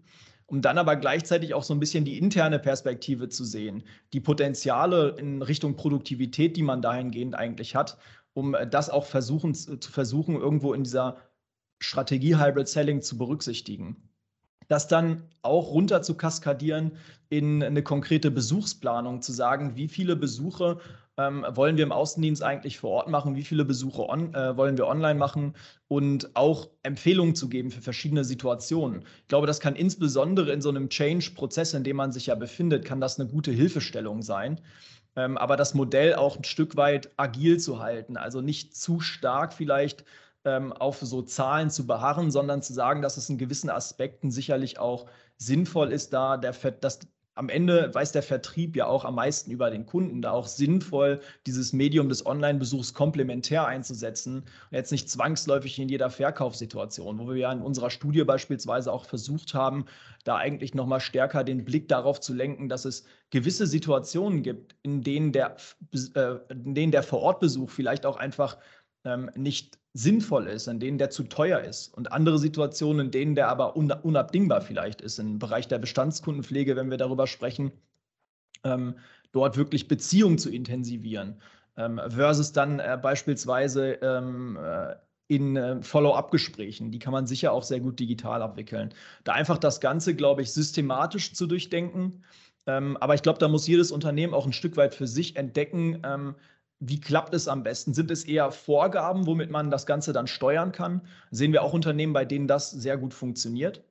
um 0.53 0.61
dann 0.61 0.77
aber 0.77 0.97
gleichzeitig 0.97 1.55
auch 1.55 1.63
so 1.63 1.73
ein 1.73 1.79
bisschen 1.79 2.05
die 2.05 2.19
interne 2.19 2.59
Perspektive 2.59 3.27
zu 3.27 3.43
sehen, 3.43 3.81
die 4.13 4.19
Potenziale 4.19 5.15
in 5.17 5.41
Richtung 5.41 5.75
Produktivität, 5.75 6.55
die 6.55 6.61
man 6.61 6.79
dahingehend 6.79 7.33
eigentlich 7.33 7.75
hat, 7.75 7.97
um 8.35 8.55
das 8.69 8.91
auch 8.91 9.05
versuchen, 9.05 9.55
zu 9.55 9.91
versuchen, 9.91 10.35
irgendwo 10.35 10.75
in 10.75 10.83
dieser 10.83 11.17
Strategie 11.79 12.35
Hybrid 12.35 12.67
Selling 12.67 13.01
zu 13.01 13.17
berücksichtigen. 13.17 14.11
Das 14.67 14.87
dann 14.87 15.23
auch 15.41 15.71
runter 15.71 16.03
zu 16.03 16.13
kaskadieren 16.13 16.97
in 17.29 17.63
eine 17.63 17.81
konkrete 17.81 18.29
Besuchsplanung, 18.29 19.23
zu 19.23 19.31
sagen, 19.31 19.75
wie 19.75 19.87
viele 19.87 20.15
Besuche 20.15 20.77
ähm, 21.17 21.45
wollen 21.49 21.77
wir 21.77 21.83
im 21.83 21.91
Außendienst 21.91 22.41
eigentlich 22.41 22.79
vor 22.79 22.91
Ort 22.91 23.09
machen, 23.09 23.35
wie 23.35 23.43
viele 23.43 23.65
Besuche 23.65 24.07
on, 24.09 24.33
äh, 24.33 24.57
wollen 24.57 24.77
wir 24.77 24.87
online 24.87 25.19
machen 25.19 25.55
und 25.87 26.35
auch 26.35 26.69
Empfehlungen 26.81 27.35
zu 27.35 27.49
geben 27.49 27.71
für 27.71 27.81
verschiedene 27.81 28.23
Situationen. 28.23 29.03
Ich 29.21 29.27
glaube, 29.27 29.47
das 29.47 29.59
kann 29.59 29.75
insbesondere 29.75 30.51
in 30.51 30.61
so 30.61 30.69
einem 30.69 30.89
Change-Prozess, 30.89 31.73
in 31.73 31.83
dem 31.83 31.97
man 31.97 32.11
sich 32.11 32.27
ja 32.27 32.35
befindet, 32.35 32.85
kann 32.85 32.99
das 32.99 33.19
eine 33.19 33.29
gute 33.29 33.51
Hilfestellung 33.51 34.21
sein. 34.21 34.59
Ähm, 35.15 35.37
aber 35.37 35.57
das 35.57 35.75
Modell 35.75 36.15
auch 36.15 36.37
ein 36.37 36.43
Stück 36.43 36.75
weit 36.75 37.11
agil 37.17 37.59
zu 37.59 37.79
halten, 37.79 38.17
also 38.17 38.41
nicht 38.41 38.75
zu 38.75 38.99
stark 38.99 39.53
vielleicht 39.53 40.05
ähm, 40.45 40.73
auf 40.73 40.99
so 40.99 41.21
Zahlen 41.21 41.69
zu 41.69 41.85
beharren, 41.85 42.31
sondern 42.31 42.61
zu 42.61 42.73
sagen, 42.73 43.01
dass 43.01 43.17
es 43.17 43.29
in 43.29 43.37
gewissen 43.37 43.69
Aspekten 43.69 44.31
sicherlich 44.31 44.79
auch 44.79 45.05
sinnvoll 45.37 45.91
ist, 45.91 46.13
da 46.13 46.37
der, 46.37 46.53
dass 46.53 46.99
am 47.35 47.49
Ende 47.49 47.93
weiß 47.93 48.11
der 48.11 48.23
Vertrieb 48.23 48.75
ja 48.75 48.85
auch 48.85 49.05
am 49.05 49.15
meisten 49.15 49.49
über 49.49 49.71
den 49.71 49.85
Kunden, 49.85 50.21
da 50.21 50.31
auch 50.31 50.47
sinnvoll 50.47 51.19
dieses 51.45 51.73
Medium 51.73 52.09
des 52.09 52.25
Online-Besuchs 52.25 52.93
komplementär 52.93 53.65
einzusetzen 53.65 54.37
und 54.37 54.71
jetzt 54.71 54.91
nicht 54.91 55.09
zwangsläufig 55.09 55.79
in 55.79 55.89
jeder 55.89 56.09
Verkaufssituation, 56.09 57.17
wo 57.17 57.27
wir 57.29 57.37
ja 57.37 57.51
in 57.51 57.61
unserer 57.61 57.89
Studie 57.89 58.23
beispielsweise 58.23 58.91
auch 58.91 59.05
versucht 59.05 59.53
haben, 59.53 59.85
da 60.23 60.37
eigentlich 60.37 60.75
nochmal 60.75 60.99
stärker 60.99 61.43
den 61.43 61.65
Blick 61.65 61.87
darauf 61.87 62.19
zu 62.19 62.33
lenken, 62.33 62.69
dass 62.69 62.85
es 62.85 63.05
gewisse 63.31 63.65
Situationen 63.65 64.43
gibt, 64.43 64.75
in 64.83 65.01
denen 65.01 65.31
der, 65.31 65.57
äh, 66.15 66.35
in 66.49 66.75
denen 66.75 66.91
der 66.91 67.03
Vorortbesuch 67.03 67.69
vielleicht 67.69 68.05
auch 68.05 68.17
einfach 68.17 68.57
ähm, 69.05 69.31
nicht 69.35 69.79
sinnvoll 69.93 70.47
ist, 70.47 70.67
in 70.67 70.79
denen 70.79 70.97
der 70.97 71.11
zu 71.11 71.23
teuer 71.23 71.59
ist 71.59 71.93
und 71.95 72.11
andere 72.11 72.39
Situationen, 72.39 73.07
in 73.07 73.11
denen 73.11 73.35
der 73.35 73.47
aber 73.47 73.75
unabdingbar 73.75 74.61
vielleicht 74.61 75.01
ist, 75.01 75.19
im 75.19 75.37
Bereich 75.37 75.67
der 75.67 75.77
Bestandskundenpflege, 75.77 76.75
wenn 76.75 76.89
wir 76.89 76.97
darüber 76.97 77.27
sprechen, 77.27 77.71
ähm, 78.63 78.95
dort 79.31 79.55
wirklich 79.55 79.87
Beziehungen 79.87 80.39
zu 80.39 80.49
intensivieren, 80.49 81.41
ähm, 81.77 82.01
versus 82.07 82.51
dann 82.51 82.79
äh, 82.79 82.97
beispielsweise 83.01 83.93
ähm, 84.01 84.57
äh, 84.61 84.95
in 85.27 85.55
äh, 85.55 85.81
Follow-up-Gesprächen. 85.81 86.91
Die 86.91 86.99
kann 86.99 87.13
man 87.13 87.27
sicher 87.27 87.51
auch 87.51 87.63
sehr 87.63 87.79
gut 87.79 87.99
digital 87.99 88.41
abwickeln. 88.41 88.93
Da 89.23 89.33
einfach 89.33 89.57
das 89.57 89.79
Ganze, 89.79 90.15
glaube 90.15 90.41
ich, 90.41 90.51
systematisch 90.53 91.33
zu 91.33 91.47
durchdenken. 91.47 92.23
Ähm, 92.65 92.97
aber 92.97 93.13
ich 93.15 93.21
glaube, 93.21 93.39
da 93.39 93.47
muss 93.47 93.67
jedes 93.67 93.91
Unternehmen 93.91 94.33
auch 94.33 94.45
ein 94.45 94.53
Stück 94.53 94.77
weit 94.77 94.95
für 94.95 95.07
sich 95.07 95.35
entdecken, 95.35 96.01
ähm, 96.03 96.35
wie 96.79 96.99
klappt 96.99 97.33
es 97.33 97.47
am 97.47 97.63
besten? 97.63 97.93
Sind 97.93 98.11
es 98.11 98.25
eher 98.25 98.51
Vorgaben, 98.51 99.25
womit 99.25 99.49
man 99.49 99.71
das 99.71 99.85
Ganze 99.85 100.13
dann 100.13 100.27
steuern 100.27 100.71
kann? 100.71 101.01
Sehen 101.31 101.53
wir 101.53 101.63
auch 101.63 101.73
Unternehmen, 101.73 102.13
bei 102.13 102.25
denen 102.25 102.47
das 102.47 102.71
sehr 102.71 102.97
gut 102.97 103.13
funktioniert? 103.13 103.83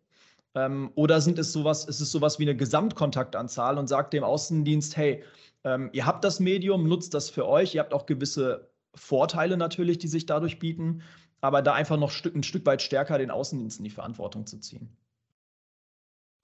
Ähm, 0.54 0.92
oder 0.94 1.20
sind 1.20 1.38
es 1.38 1.52
sowas, 1.52 1.84
ist 1.86 2.00
es 2.00 2.10
sowas 2.10 2.38
wie 2.38 2.44
eine 2.44 2.56
Gesamtkontaktanzahl 2.56 3.78
und 3.78 3.88
sagt 3.88 4.12
dem 4.12 4.24
Außendienst, 4.24 4.96
hey, 4.96 5.24
ähm, 5.64 5.90
ihr 5.92 6.06
habt 6.06 6.24
das 6.24 6.40
Medium, 6.40 6.86
nutzt 6.88 7.14
das 7.14 7.30
für 7.30 7.48
euch, 7.48 7.74
ihr 7.74 7.80
habt 7.80 7.94
auch 7.94 8.06
gewisse 8.06 8.70
Vorteile 8.94 9.56
natürlich, 9.56 9.98
die 9.98 10.08
sich 10.08 10.26
dadurch 10.26 10.58
bieten, 10.58 11.02
aber 11.40 11.62
da 11.62 11.72
einfach 11.72 11.96
noch 11.96 12.12
ein 12.26 12.42
Stück 12.42 12.66
weit 12.66 12.82
stärker 12.82 13.18
den 13.18 13.30
Außendiensten 13.30 13.84
die 13.84 13.90
Verantwortung 13.90 14.46
zu 14.46 14.58
ziehen. 14.58 14.96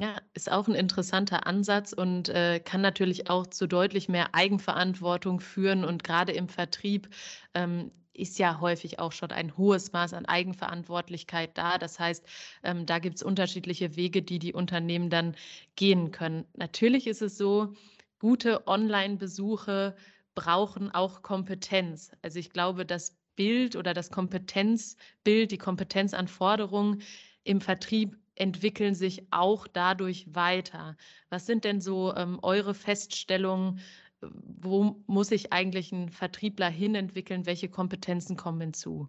Ja, 0.00 0.20
ist 0.32 0.50
auch 0.50 0.68
ein 0.68 0.74
interessanter 0.76 1.46
Ansatz 1.48 1.92
und 1.92 2.28
äh, 2.28 2.61
kann 2.61 2.80
natürlich 2.80 3.28
auch 3.30 3.48
zu 3.48 3.66
deutlich 3.66 4.08
mehr 4.08 4.32
Eigenverantwortung 4.34 5.40
führen. 5.40 5.84
Und 5.84 6.04
gerade 6.04 6.30
im 6.32 6.48
Vertrieb 6.48 7.08
ähm, 7.54 7.90
ist 8.12 8.38
ja 8.38 8.61
häufig 8.61 9.00
auch 9.00 9.11
schon 9.11 9.32
ein 9.32 9.56
hohes 9.56 9.92
Maß 9.92 10.12
an 10.14 10.24
Eigenverantwortlichkeit 10.26 11.58
da. 11.58 11.78
Das 11.78 11.98
heißt, 11.98 12.24
ähm, 12.62 12.87
da 12.87 13.00
gibt 13.00 13.16
es 13.16 13.24
unterschiedliche 13.24 13.96
Wege, 13.96 14.22
die 14.22 14.38
die 14.38 14.52
Unternehmen 14.52 15.11
dann 15.11 15.34
gehen 15.74 16.12
können. 16.12 16.44
Natürlich 16.56 17.08
ist 17.08 17.22
es 17.22 17.37
so, 17.37 17.74
gute 18.20 18.68
Online-Besuche 18.68 19.96
brauchen 20.37 20.92
auch 20.94 21.22
Kompetenz. 21.22 22.12
Also 22.22 22.38
ich 22.38 22.50
glaube, 22.50 22.87
das 22.87 23.16
Bild 23.34 23.74
oder 23.74 23.94
das 23.94 24.11
Kompetenzbild, 24.12 25.50
die 25.50 25.58
Kompetenzanforderungen 25.58 27.02
im 27.42 27.61
Vertrieb 27.61 28.16
entwickeln 28.40 28.94
sich 28.94 29.27
auch 29.31 29.66
dadurch 29.66 30.35
weiter. 30.35 30.96
Was 31.31 31.46
sind 31.46 31.64
denn 31.64 31.81
so 31.81 32.14
ähm, 32.14 32.38
eure 32.42 32.74
Feststellungen? 32.74 33.81
Wo 34.20 35.03
muss 35.07 35.29
sich 35.29 35.53
eigentlich 35.53 35.92
ein 35.92 36.09
Vertriebler 36.09 36.68
hinentwickeln? 36.68 37.46
Welche 37.46 37.68
Kompetenzen 37.68 38.37
kommen 38.37 38.61
hinzu? 38.61 39.09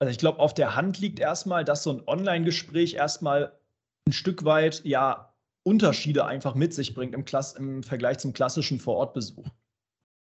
Also 0.00 0.10
ich 0.10 0.18
glaube, 0.18 0.38
auf 0.38 0.54
der 0.54 0.76
Hand 0.76 0.98
liegt 0.98 1.20
erstmal, 1.20 1.64
dass 1.64 1.82
so 1.82 1.92
ein 1.92 2.02
Online-Gespräch 2.06 2.94
erstmal 2.94 3.52
ein 4.06 4.12
Stück 4.12 4.44
weit 4.44 4.82
ja 4.84 5.34
Unterschiede 5.62 6.24
einfach 6.24 6.54
mit 6.54 6.72
sich 6.72 6.94
bringt 6.94 7.14
im, 7.14 7.24
Klass 7.26 7.52
im 7.52 7.82
Vergleich 7.82 8.18
zum 8.18 8.32
klassischen 8.32 8.80
Vorortbesuch. 8.80 9.46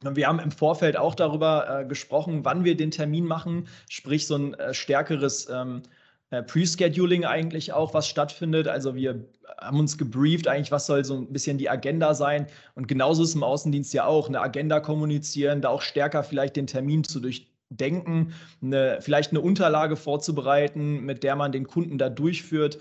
Wir 0.03 0.29
haben 0.29 0.39
im 0.39 0.53
Vorfeld 0.53 0.97
auch 0.97 1.15
darüber 1.15 1.81
äh, 1.81 1.85
gesprochen, 1.85 2.45
wann 2.45 2.65
wir 2.65 2.77
den 2.77 2.91
Termin 2.91 3.25
machen, 3.25 3.67
sprich 3.89 4.27
so 4.27 4.37
ein 4.37 4.55
äh, 4.55 4.73
stärkeres 4.73 5.49
ähm, 5.49 5.83
äh, 6.31 6.43
Pre-Scheduling 6.43 7.25
eigentlich 7.25 7.73
auch, 7.73 7.95
was 7.95 8.09
stattfindet. 8.09 8.69
Also 8.69 8.95
wir 8.95 9.25
haben 9.61 9.81
uns 9.81 9.97
gebrieft, 9.99 10.47
eigentlich, 10.47 10.71
was 10.71 10.87
soll 10.87 11.05
so 11.05 11.15
ein 11.15 11.33
bisschen 11.33 11.59
die 11.59 11.71
Agenda 11.71 12.15
sein. 12.15 12.47
Und 12.75 12.89
genauso 12.89 13.23
ist 13.23 13.35
im 13.35 13.43
Außendienst 13.43 13.95
ja 13.95 14.05
auch, 14.05 14.29
eine 14.29 14.41
Agenda 14.41 14.81
kommunizieren, 14.81 15.63
da 15.63 15.71
auch 15.71 15.83
stärker 15.83 16.23
vielleicht 16.23 16.57
den 16.57 16.67
Termin 16.67 17.05
zu 17.05 17.21
durchdenken, 17.21 18.35
eine, 18.63 18.99
vielleicht 19.01 19.31
eine 19.31 19.41
Unterlage 19.41 19.97
vorzubereiten, 19.97 21.05
mit 21.05 21.23
der 21.23 21.37
man 21.37 21.53
den 21.53 21.67
Kunden 21.67 21.99
da 21.99 22.09
durchführt. 22.09 22.79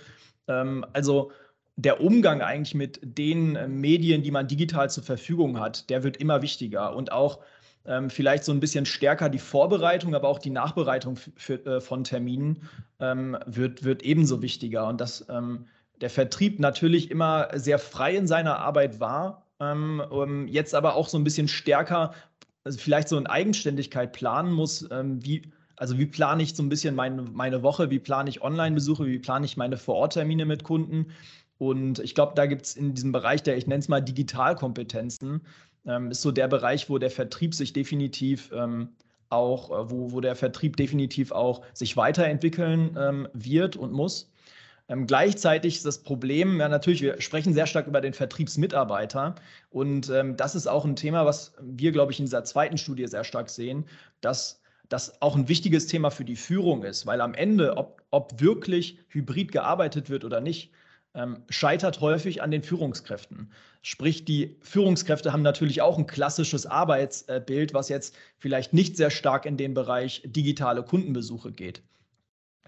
Ähm, 0.47 0.85
also 0.93 1.31
der 1.77 2.01
Umgang 2.01 2.41
eigentlich 2.41 2.75
mit 2.75 2.99
den 3.01 3.55
äh, 3.55 3.67
Medien, 3.67 4.23
die 4.23 4.31
man 4.31 4.47
digital 4.47 4.89
zur 4.89 5.03
Verfügung 5.03 5.59
hat, 5.59 5.89
der 5.89 6.03
wird 6.03 6.17
immer 6.17 6.41
wichtiger 6.41 6.95
und 6.95 7.11
auch 7.11 7.39
ähm, 7.87 8.09
vielleicht 8.09 8.43
so 8.43 8.51
ein 8.51 8.59
bisschen 8.59 8.85
stärker 8.85 9.29
die 9.29 9.39
Vorbereitung, 9.39 10.13
aber 10.13 10.27
auch 10.27 10.39
die 10.39 10.49
Nachbereitung 10.49 11.15
für, 11.15 11.65
äh, 11.65 11.81
von 11.81 12.03
Terminen 12.03 12.63
ähm, 12.99 13.37
wird, 13.45 13.83
wird 13.83 14.03
ebenso 14.03 14.41
wichtiger. 14.41 14.87
Und 14.87 15.01
dass 15.01 15.25
ähm, 15.29 15.65
der 16.01 16.09
Vertrieb 16.09 16.59
natürlich 16.59 17.09
immer 17.09 17.47
sehr 17.55 17.79
frei 17.79 18.15
in 18.15 18.27
seiner 18.27 18.59
Arbeit 18.59 18.99
war, 18.99 19.47
ähm, 19.59 20.47
jetzt 20.47 20.75
aber 20.75 20.95
auch 20.95 21.09
so 21.09 21.17
ein 21.17 21.23
bisschen 21.23 21.47
stärker, 21.47 22.13
also 22.63 22.77
vielleicht 22.77 23.09
so 23.09 23.17
in 23.17 23.27
Eigenständigkeit 23.27 24.13
planen 24.13 24.51
muss, 24.51 24.87
ähm, 24.91 25.23
wie, 25.25 25.51
also 25.77 25.97
wie 25.97 26.05
plane 26.05 26.43
ich 26.43 26.55
so 26.55 26.63
ein 26.63 26.69
bisschen 26.69 26.95
meine, 26.95 27.21
meine 27.21 27.63
Woche, 27.63 27.89
wie 27.89 27.99
plane 27.99 28.29
ich 28.29 28.41
Online-Besuche, 28.41 29.05
wie 29.05 29.19
plane 29.19 29.45
ich 29.45 29.57
meine 29.57 29.77
Vororttermine 29.77 30.45
mit 30.45 30.63
Kunden. 30.63 31.07
Und 31.57 31.99
ich 31.99 32.13
glaube, 32.13 32.33
da 32.35 32.45
gibt 32.45 32.67
es 32.67 32.75
in 32.75 32.93
diesem 32.93 33.11
Bereich 33.11 33.41
der, 33.41 33.57
ich 33.57 33.65
nenne 33.65 33.79
es 33.79 33.87
mal 33.87 34.01
Digitalkompetenzen, 34.01 35.41
ähm, 35.87 36.11
ist 36.11 36.21
so 36.21 36.31
der 36.31 36.47
Bereich, 36.47 36.89
wo 36.89 36.97
der 36.97 37.09
Vertrieb 37.09 37.55
sich 37.55 37.73
definitiv 37.73 38.51
ähm, 38.53 38.89
auch, 39.29 39.71
äh, 39.71 39.89
wo, 39.89 40.11
wo 40.11 40.21
der 40.21 40.35
Vertrieb 40.35 40.77
definitiv 40.77 41.31
auch 41.31 41.63
sich 41.73 41.97
weiterentwickeln 41.97 42.95
ähm, 42.99 43.27
wird 43.33 43.75
und 43.75 43.91
muss. 43.91 44.31
Ähm, 44.89 45.05
gleichzeitig 45.05 45.77
ist 45.77 45.85
das 45.85 46.03
Problem, 46.03 46.59
ja 46.59 46.69
natürlich, 46.69 47.01
wir 47.01 47.19
sprechen 47.19 47.53
sehr 47.53 47.67
stark 47.67 47.87
über 47.87 47.99
den 47.99 48.13
Vertriebsmitarbeiter 48.13 49.35
und 49.69 50.09
ähm, 50.09 50.37
das 50.37 50.55
ist 50.55 50.67
auch 50.67 50.85
ein 50.85 50.95
Thema, 50.95 51.25
was 51.25 51.55
wir, 51.61 51.91
glaube 51.91 52.13
ich, 52.13 52.19
in 52.19 52.25
dieser 52.25 52.45
zweiten 52.45 52.77
Studie 52.77 53.05
sehr 53.07 53.25
stark 53.25 53.49
sehen, 53.49 53.85
dass 54.21 54.61
das 54.87 55.21
auch 55.21 55.35
ein 55.35 55.49
wichtiges 55.49 55.87
Thema 55.87 56.09
für 56.09 56.23
die 56.23 56.37
Führung 56.37 56.83
ist, 56.83 57.05
weil 57.05 57.19
am 57.19 57.33
Ende, 57.33 57.75
ob, 57.75 58.01
ob 58.11 58.39
wirklich 58.39 58.99
hybrid 59.09 59.51
gearbeitet 59.51 60.09
wird 60.09 60.23
oder 60.23 60.39
nicht, 60.39 60.71
ähm, 61.17 61.43
scheitert 61.49 61.99
häufig 61.99 62.41
an 62.41 62.51
den 62.51 62.63
Führungskräften. 62.63 63.51
Sprich, 63.81 64.23
die 64.23 64.55
Führungskräfte 64.61 65.33
haben 65.33 65.41
natürlich 65.41 65.81
auch 65.81 65.97
ein 65.97 66.07
klassisches 66.07 66.65
Arbeitsbild, 66.65 67.73
was 67.73 67.89
jetzt 67.89 68.15
vielleicht 68.37 68.73
nicht 68.73 68.95
sehr 68.95 69.09
stark 69.09 69.45
in 69.45 69.57
den 69.57 69.73
Bereich 69.73 70.21
digitale 70.25 70.83
Kundenbesuche 70.83 71.51
geht. 71.51 71.81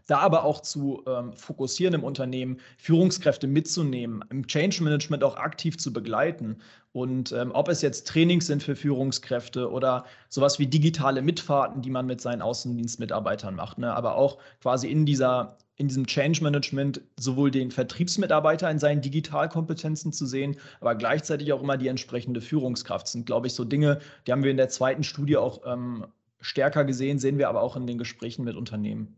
Da 0.07 0.17
aber 0.17 0.43
auch 0.43 0.62
zu 0.62 1.03
ähm, 1.05 1.33
fokussieren 1.33 1.93
im 1.93 2.03
Unternehmen, 2.03 2.59
Führungskräfte 2.79 3.45
mitzunehmen, 3.45 4.25
im 4.31 4.47
Change 4.47 4.83
Management 4.83 5.23
auch 5.23 5.38
aktiv 5.38 5.77
zu 5.77 5.93
begleiten. 5.93 6.57
Und 6.93 7.31
ähm, 7.31 7.51
ob 7.53 7.67
es 7.67 7.83
jetzt 7.83 8.07
Trainings 8.07 8.47
sind 8.47 8.63
für 8.63 8.75
Führungskräfte 8.75 9.69
oder 9.69 10.05
sowas 10.27 10.57
wie 10.57 10.65
digitale 10.65 11.21
Mitfahrten, 11.21 11.83
die 11.83 11.91
man 11.91 12.07
mit 12.07 12.21
seinen 12.21 12.41
Außendienstmitarbeitern 12.41 13.53
macht, 13.53 13.77
ne? 13.77 13.93
aber 13.93 14.15
auch 14.15 14.39
quasi 14.62 14.89
in 14.89 15.05
dieser 15.05 15.59
in 15.80 15.88
diesem 15.88 16.06
Change 16.06 16.44
Management 16.44 17.02
sowohl 17.18 17.52
den 17.52 17.72
Vertriebsmitarbeiter 17.72 18.70
in 18.70 18.80
seinen 18.80 19.02
Digitalkompetenzen 19.02 20.12
zu 20.12 20.26
sehen, 20.26 20.58
aber 20.82 20.94
gleichzeitig 20.94 21.54
auch 21.54 21.63
immer 21.63 21.78
die 21.78 21.88
entsprechende 21.88 22.42
Führungskraft. 22.42 23.06
Das 23.06 23.13
sind, 23.13 23.26
glaube 23.26 23.48
ich, 23.48 23.54
so 23.54 23.63
Dinge, 23.63 24.00
die 24.28 24.34
haben 24.34 24.44
wir 24.44 24.52
in 24.52 24.58
der 24.58 24.70
zweiten 24.70 25.04
Studie 25.04 25.38
auch 25.38 25.62
ähm, 25.65 26.06
stärker 26.42 26.84
gesehen, 26.84 27.18
sehen 27.18 27.38
wir 27.38 27.48
aber 27.48 27.62
auch 27.62 27.78
in 27.78 27.88
den 27.88 27.98
Gesprächen 27.98 28.44
mit 28.44 28.58
Unternehmen. 28.58 29.15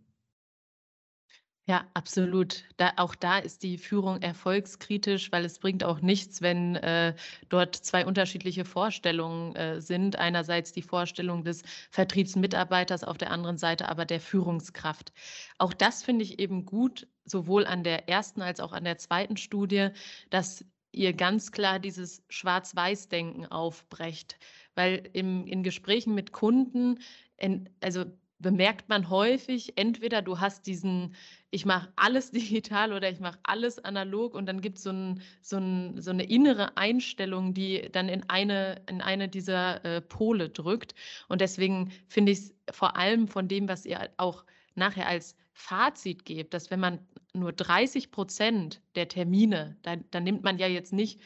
Ja, 1.71 1.85
absolut. 1.93 2.65
Da, 2.75 2.91
auch 2.97 3.15
da 3.15 3.37
ist 3.37 3.63
die 3.63 3.77
Führung 3.77 4.21
erfolgskritisch, 4.21 5.31
weil 5.31 5.45
es 5.45 5.57
bringt 5.57 5.85
auch 5.85 6.01
nichts, 6.01 6.41
wenn 6.41 6.75
äh, 6.75 7.15
dort 7.47 7.77
zwei 7.77 8.05
unterschiedliche 8.05 8.65
Vorstellungen 8.65 9.55
äh, 9.55 9.79
sind. 9.79 10.17
Einerseits 10.17 10.73
die 10.73 10.81
Vorstellung 10.81 11.45
des 11.45 11.63
Vertriebsmitarbeiters, 11.89 13.05
auf 13.05 13.17
der 13.17 13.31
anderen 13.31 13.57
Seite 13.57 13.87
aber 13.87 14.03
der 14.03 14.19
Führungskraft. 14.19 15.13
Auch 15.59 15.73
das 15.73 16.03
finde 16.03 16.25
ich 16.25 16.39
eben 16.39 16.65
gut, 16.65 17.07
sowohl 17.23 17.65
an 17.65 17.85
der 17.85 18.09
ersten 18.09 18.41
als 18.41 18.59
auch 18.59 18.73
an 18.73 18.83
der 18.83 18.97
zweiten 18.97 19.37
Studie, 19.37 19.91
dass 20.29 20.65
ihr 20.91 21.13
ganz 21.13 21.53
klar 21.53 21.79
dieses 21.79 22.21
Schwarz-Weiß-Denken 22.27 23.45
aufbrecht. 23.45 24.37
Weil 24.75 25.09
im, 25.13 25.47
in 25.47 25.63
Gesprächen 25.63 26.15
mit 26.15 26.33
Kunden, 26.33 26.99
in, 27.37 27.69
also 27.79 28.03
bemerkt 28.41 28.89
man 28.89 29.09
häufig, 29.09 29.77
entweder 29.77 30.21
du 30.21 30.39
hast 30.39 30.67
diesen, 30.67 31.15
ich 31.49 31.65
mache 31.65 31.91
alles 31.95 32.31
digital 32.31 32.93
oder 32.93 33.09
ich 33.09 33.19
mache 33.19 33.39
alles 33.43 33.79
analog 33.79 34.33
und 34.35 34.45
dann 34.45 34.61
gibt 34.61 34.79
so 34.79 34.91
es 34.91 35.49
so, 35.49 35.57
ein, 35.57 36.01
so 36.01 36.11
eine 36.11 36.23
innere 36.23 36.77
Einstellung, 36.77 37.53
die 37.53 37.89
dann 37.91 38.09
in 38.09 38.27
eine, 38.29 38.81
in 38.89 39.01
eine 39.01 39.27
dieser 39.27 39.83
äh, 39.85 40.01
Pole 40.01 40.49
drückt. 40.49 40.95
Und 41.27 41.41
deswegen 41.41 41.91
finde 42.07 42.31
ich 42.31 42.39
es 42.39 42.55
vor 42.71 42.95
allem 42.95 43.27
von 43.27 43.47
dem, 43.47 43.67
was 43.67 43.85
ihr 43.85 44.09
auch 44.17 44.45
nachher 44.75 45.07
als 45.07 45.35
Fazit 45.53 46.25
gebt, 46.25 46.53
dass 46.53 46.71
wenn 46.71 46.79
man 46.79 46.99
nur 47.33 47.53
30 47.53 48.11
Prozent 48.11 48.81
der 48.95 49.07
Termine, 49.07 49.77
dann, 49.83 50.05
dann 50.11 50.23
nimmt 50.23 50.43
man 50.43 50.57
ja 50.57 50.67
jetzt 50.67 50.91
nicht 50.93 51.19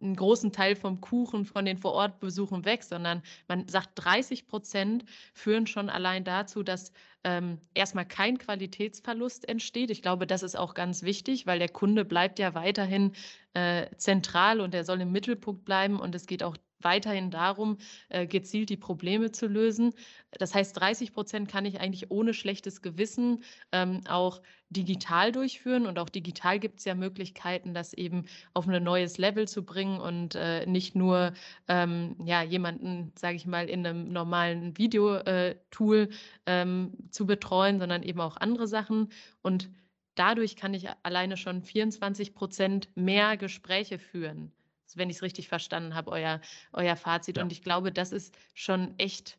einen 0.00 0.16
großen 0.16 0.52
Teil 0.52 0.76
vom 0.76 1.00
Kuchen 1.00 1.44
von 1.44 1.64
den 1.64 1.78
Vorortbesuchen 1.78 2.64
weg, 2.64 2.82
sondern 2.82 3.22
man 3.48 3.68
sagt, 3.68 3.90
30 3.96 4.46
Prozent 4.46 5.04
führen 5.32 5.66
schon 5.66 5.90
allein 5.90 6.24
dazu, 6.24 6.62
dass 6.62 6.92
ähm, 7.24 7.58
erstmal 7.74 8.06
kein 8.06 8.38
Qualitätsverlust 8.38 9.48
entsteht. 9.48 9.90
Ich 9.90 10.02
glaube, 10.02 10.26
das 10.26 10.42
ist 10.42 10.56
auch 10.56 10.74
ganz 10.74 11.02
wichtig, 11.02 11.46
weil 11.46 11.58
der 11.58 11.68
Kunde 11.68 12.04
bleibt 12.04 12.38
ja 12.38 12.54
weiterhin 12.54 13.12
äh, 13.54 13.86
zentral 13.96 14.60
und 14.60 14.74
er 14.74 14.84
soll 14.84 15.00
im 15.00 15.12
Mittelpunkt 15.12 15.64
bleiben 15.64 16.00
und 16.00 16.14
es 16.14 16.26
geht 16.26 16.42
auch 16.42 16.56
weiterhin 16.84 17.30
darum, 17.30 17.78
äh, 18.08 18.26
gezielt 18.26 18.70
die 18.70 18.76
Probleme 18.76 19.32
zu 19.32 19.46
lösen. 19.46 19.94
Das 20.38 20.54
heißt, 20.54 20.78
30 20.78 21.12
Prozent 21.12 21.48
kann 21.48 21.64
ich 21.64 21.80
eigentlich 21.80 22.10
ohne 22.10 22.34
schlechtes 22.34 22.82
Gewissen 22.82 23.42
ähm, 23.72 24.00
auch 24.08 24.42
digital 24.70 25.32
durchführen. 25.32 25.86
Und 25.86 25.98
auch 25.98 26.08
digital 26.08 26.58
gibt 26.58 26.80
es 26.80 26.84
ja 26.84 26.94
Möglichkeiten, 26.94 27.74
das 27.74 27.92
eben 27.94 28.26
auf 28.52 28.68
ein 28.68 28.82
neues 28.82 29.18
Level 29.18 29.48
zu 29.48 29.64
bringen 29.64 30.00
und 30.00 30.34
äh, 30.34 30.66
nicht 30.66 30.94
nur 30.94 31.32
ähm, 31.68 32.16
ja, 32.24 32.42
jemanden, 32.42 33.12
sage 33.16 33.36
ich 33.36 33.46
mal, 33.46 33.68
in 33.68 33.86
einem 33.86 34.12
normalen 34.12 34.76
Videotool 34.76 35.96
äh, 35.96 36.08
ähm, 36.46 36.92
zu 37.10 37.26
betreuen, 37.26 37.78
sondern 37.78 38.02
eben 38.02 38.20
auch 38.20 38.36
andere 38.36 38.66
Sachen. 38.66 39.08
Und 39.42 39.70
dadurch 40.14 40.56
kann 40.56 40.74
ich 40.74 40.88
alleine 41.02 41.36
schon 41.36 41.62
24 41.62 42.34
Prozent 42.34 42.88
mehr 42.94 43.36
Gespräche 43.36 43.98
führen 43.98 44.52
wenn 44.96 45.10
ich 45.10 45.16
es 45.16 45.22
richtig 45.22 45.48
verstanden 45.48 45.94
habe, 45.94 46.10
euer, 46.10 46.40
euer 46.72 46.96
Fazit. 46.96 47.36
Ja. 47.36 47.42
Und 47.42 47.52
ich 47.52 47.62
glaube, 47.62 47.92
das 47.92 48.12
ist 48.12 48.36
schon 48.54 48.94
echt, 48.98 49.38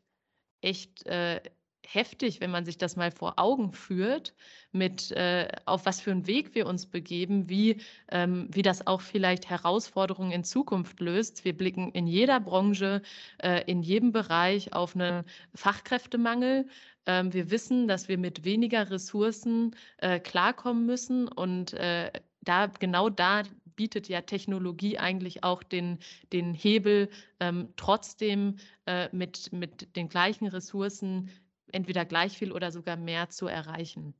echt 0.61 1.05
äh, 1.05 1.41
heftig, 1.87 2.41
wenn 2.41 2.51
man 2.51 2.65
sich 2.65 2.77
das 2.77 2.95
mal 2.95 3.11
vor 3.11 3.33
Augen 3.37 3.71
führt, 3.71 4.33
mit 4.71 5.11
äh, 5.11 5.47
auf 5.65 5.85
was 5.85 6.01
für 6.01 6.11
einen 6.11 6.27
Weg 6.27 6.55
wir 6.55 6.67
uns 6.67 6.85
begeben, 6.85 7.49
wie, 7.49 7.81
ähm, 8.09 8.47
wie 8.51 8.61
das 8.61 8.87
auch 8.87 9.01
vielleicht 9.01 9.49
Herausforderungen 9.49 10.31
in 10.31 10.43
Zukunft 10.43 10.99
löst. 10.99 11.45
Wir 11.45 11.55
blicken 11.55 11.91
in 11.91 12.07
jeder 12.07 12.39
Branche, 12.39 13.01
äh, 13.41 13.63
in 13.69 13.81
jedem 13.81 14.11
Bereich 14.11 14.73
auf 14.73 14.95
einen 14.95 15.23
Fachkräftemangel. 15.53 16.67
Ähm, 17.05 17.33
wir 17.33 17.51
wissen, 17.51 17.87
dass 17.87 18.07
wir 18.07 18.17
mit 18.17 18.43
weniger 18.43 18.89
Ressourcen 18.89 19.75
äh, 19.97 20.19
klarkommen 20.19 20.85
müssen 20.85 21.27
und 21.27 21.73
äh, 21.73 22.11
da 22.41 22.67
genau 22.67 23.09
da 23.09 23.43
bietet 23.75 24.07
ja 24.07 24.21
Technologie 24.21 24.97
eigentlich 24.97 25.43
auch 25.43 25.63
den, 25.63 25.99
den 26.33 26.53
Hebel, 26.53 27.09
ähm, 27.39 27.69
trotzdem 27.75 28.57
äh, 28.85 29.09
mit, 29.11 29.51
mit 29.53 29.95
den 29.95 30.09
gleichen 30.09 30.47
Ressourcen 30.47 31.29
entweder 31.71 32.05
gleich 32.05 32.38
viel 32.38 32.51
oder 32.51 32.71
sogar 32.71 32.97
mehr 32.97 33.29
zu 33.29 33.47
erreichen. 33.47 34.13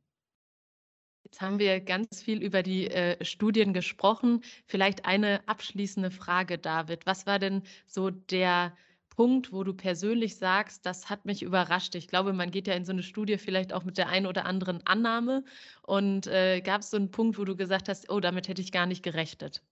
Jetzt 1.24 1.41
haben 1.41 1.58
wir 1.58 1.82
ganz 1.82 2.22
viel 2.22 2.41
über 2.44 2.62
die 2.62 2.88
äh, 2.88 3.24
Studien 3.26 3.74
gesprochen. 3.74 4.41
Vielleicht 4.68 5.06
eine 5.06 5.48
abschließende 5.48 6.12
Frage, 6.12 6.60
David. 6.60 7.06
Was 7.08 7.26
war 7.26 7.39
denn 7.39 7.63
so 7.88 8.12
der 8.12 8.78
Punkt, 9.15 9.51
wo 9.54 9.63
du 9.63 9.73
persönlich 9.73 10.38
sagst, 10.38 10.86
das 10.86 11.10
hat 11.10 11.25
mich 11.25 11.41
überrascht? 11.43 11.95
Ich 11.95 12.08
glaube, 12.08 12.34
man 12.34 12.51
geht 12.51 12.67
ja 12.67 12.73
in 12.73 12.86
so 12.86 12.91
eine 12.91 13.04
Studie 13.04 13.38
vielleicht 13.38 13.73
auch 13.73 13.84
mit 13.84 13.97
der 13.97 14.10
einen 14.10 14.25
oder 14.28 14.45
anderen 14.45 14.86
Annahme. 14.86 15.43
Und 15.84 16.28
äh, 16.28 16.62
gab 16.62 16.82
es 16.82 16.89
so 16.89 16.97
einen 16.97 17.12
Punkt, 17.12 17.38
wo 17.39 17.45
du 17.45 17.56
gesagt 17.56 17.89
hast, 17.89 18.10
oh, 18.12 18.19
damit 18.19 18.47
hätte 18.47 18.62
ich 18.62 18.71
gar 18.71 18.86
nicht 18.86 19.04
gerechnet? 19.04 19.63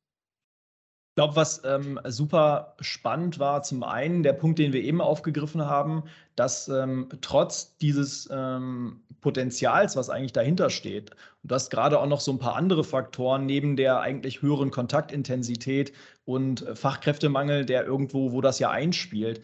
Ich 1.13 1.15
glaube, 1.15 1.35
was 1.35 1.61
ähm, 1.63 1.99
super 2.05 2.73
spannend 2.79 3.37
war, 3.37 3.61
zum 3.61 3.83
einen 3.83 4.23
der 4.23 4.33
Punkt, 4.33 4.57
den 4.57 4.73
wir 4.73 4.81
eben 4.81 4.99
aufgegriffen 4.99 5.63
haben, 5.63 6.05
dass 6.35 6.67
ähm, 6.69 7.07
trotz 7.21 7.77
dieses 7.77 8.27
ähm, 8.31 8.99
Potenzials, 9.21 9.95
was 9.95 10.09
eigentlich 10.09 10.33
dahinter 10.33 10.71
steht, 10.71 11.11
und 11.11 11.51
du 11.51 11.53
hast 11.53 11.69
gerade 11.69 11.99
auch 11.99 12.07
noch 12.07 12.19
so 12.19 12.31
ein 12.31 12.39
paar 12.39 12.55
andere 12.55 12.83
Faktoren 12.83 13.45
neben 13.45 13.75
der 13.75 13.99
eigentlich 13.99 14.41
höheren 14.41 14.71
Kontaktintensität 14.71 15.93
und 16.25 16.65
äh, 16.65 16.75
Fachkräftemangel, 16.75 17.63
der 17.63 17.85
irgendwo, 17.85 18.31
wo 18.31 18.41
das 18.41 18.57
ja 18.57 18.71
einspielt. 18.71 19.39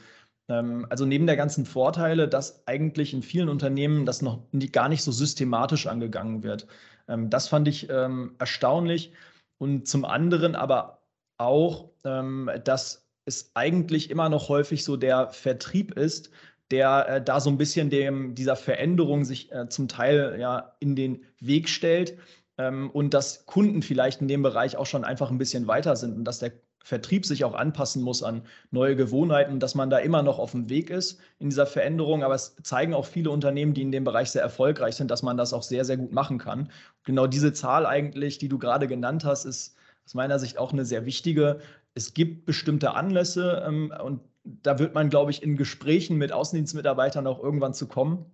Ähm, 0.47 0.87
also 0.89 1.05
neben 1.05 1.27
der 1.27 1.37
ganzen 1.37 1.67
Vorteile, 1.67 2.27
dass 2.27 2.65
eigentlich 2.65 3.13
in 3.13 3.21
vielen 3.21 3.47
Unternehmen 3.47 4.07
das 4.07 4.23
noch 4.23 4.39
nie, 4.51 4.69
gar 4.69 4.89
nicht 4.89 5.03
so 5.03 5.11
systematisch 5.11 5.85
angegangen 5.85 6.41
wird. 6.41 6.65
Ähm, 7.07 7.29
das 7.29 7.47
fand 7.47 7.67
ich 7.67 7.91
ähm, 7.91 8.33
erstaunlich. 8.39 9.13
Und 9.59 9.87
zum 9.87 10.03
anderen 10.05 10.55
aber 10.55 10.98
auch, 11.39 11.89
ähm, 12.03 12.49
dass 12.63 13.07
es 13.25 13.51
eigentlich 13.53 14.09
immer 14.09 14.29
noch 14.29 14.49
häufig 14.49 14.83
so 14.83 14.97
der 14.97 15.29
Vertrieb 15.29 15.97
ist, 15.97 16.31
der 16.71 17.07
äh, 17.07 17.23
da 17.23 17.39
so 17.39 17.49
ein 17.49 17.57
bisschen 17.57 17.89
dem, 17.89 18.35
dieser 18.35 18.55
Veränderung 18.55 19.25
sich 19.25 19.51
äh, 19.51 19.69
zum 19.69 19.87
Teil 19.87 20.37
ja 20.39 20.75
in 20.79 20.95
den 20.95 21.23
Weg 21.39 21.69
stellt 21.69 22.17
ähm, 22.57 22.89
und 22.91 23.13
dass 23.13 23.45
Kunden 23.45 23.81
vielleicht 23.81 24.21
in 24.21 24.27
dem 24.27 24.43
Bereich 24.43 24.77
auch 24.77 24.85
schon 24.85 25.03
einfach 25.03 25.31
ein 25.31 25.37
bisschen 25.37 25.67
weiter 25.67 25.95
sind 25.95 26.15
und 26.15 26.25
dass 26.25 26.39
der 26.39 26.51
Vertrieb 26.83 27.25
sich 27.25 27.43
auch 27.43 27.53
anpassen 27.53 28.01
muss 28.01 28.23
an 28.23 28.43
neue 28.71 28.95
Gewohnheiten, 28.95 29.59
dass 29.59 29.75
man 29.75 29.89
da 29.89 29.97
immer 29.97 30.23
noch 30.23 30.39
auf 30.39 30.51
dem 30.51 30.69
Weg 30.69 30.89
ist 30.89 31.19
in 31.37 31.49
dieser 31.49 31.65
Veränderung. 31.65 32.23
Aber 32.23 32.35
es 32.35 32.55
zeigen 32.63 32.93
auch 32.93 33.05
viele 33.05 33.31
Unternehmen, 33.31 33.73
die 33.73 33.81
in 33.81 33.91
dem 33.91 34.05
Bereich 34.05 34.31
sehr 34.31 34.41
erfolgreich 34.41 34.95
sind, 34.95 35.11
dass 35.11 35.21
man 35.21 35.37
das 35.37 35.53
auch 35.53 35.61
sehr, 35.61 35.85
sehr 35.85 35.97
gut 35.97 36.13
machen 36.13 36.37
kann. 36.37 36.71
Genau 37.03 37.27
diese 37.27 37.53
Zahl 37.53 37.85
eigentlich, 37.85 38.37
die 38.37 38.47
du 38.47 38.57
gerade 38.57 38.87
genannt 38.87 39.25
hast, 39.25 39.45
ist 39.45 39.75
aus 40.09 40.15
meiner 40.15 40.39
Sicht 40.39 40.57
auch 40.57 40.73
eine 40.73 40.85
sehr 40.85 41.05
wichtige. 41.05 41.59
Es 41.93 42.15
gibt 42.15 42.47
bestimmte 42.47 42.95
Anlässe 42.95 43.63
ähm, 43.67 43.93
und 44.03 44.21
da 44.43 44.79
wird 44.79 44.95
man, 44.95 45.11
glaube 45.11 45.29
ich, 45.29 45.43
in 45.43 45.55
Gesprächen 45.55 46.17
mit 46.17 46.31
Außendienstmitarbeitern 46.31 47.27
auch 47.27 47.43
irgendwann 47.43 47.75
zu 47.75 47.87
kommen. 47.87 48.25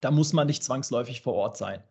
Da 0.00 0.10
muss 0.10 0.32
man 0.32 0.46
nicht 0.46 0.64
zwangsläufig 0.64 1.20
vor 1.20 1.34
Ort 1.34 1.58
sein. 1.58 1.82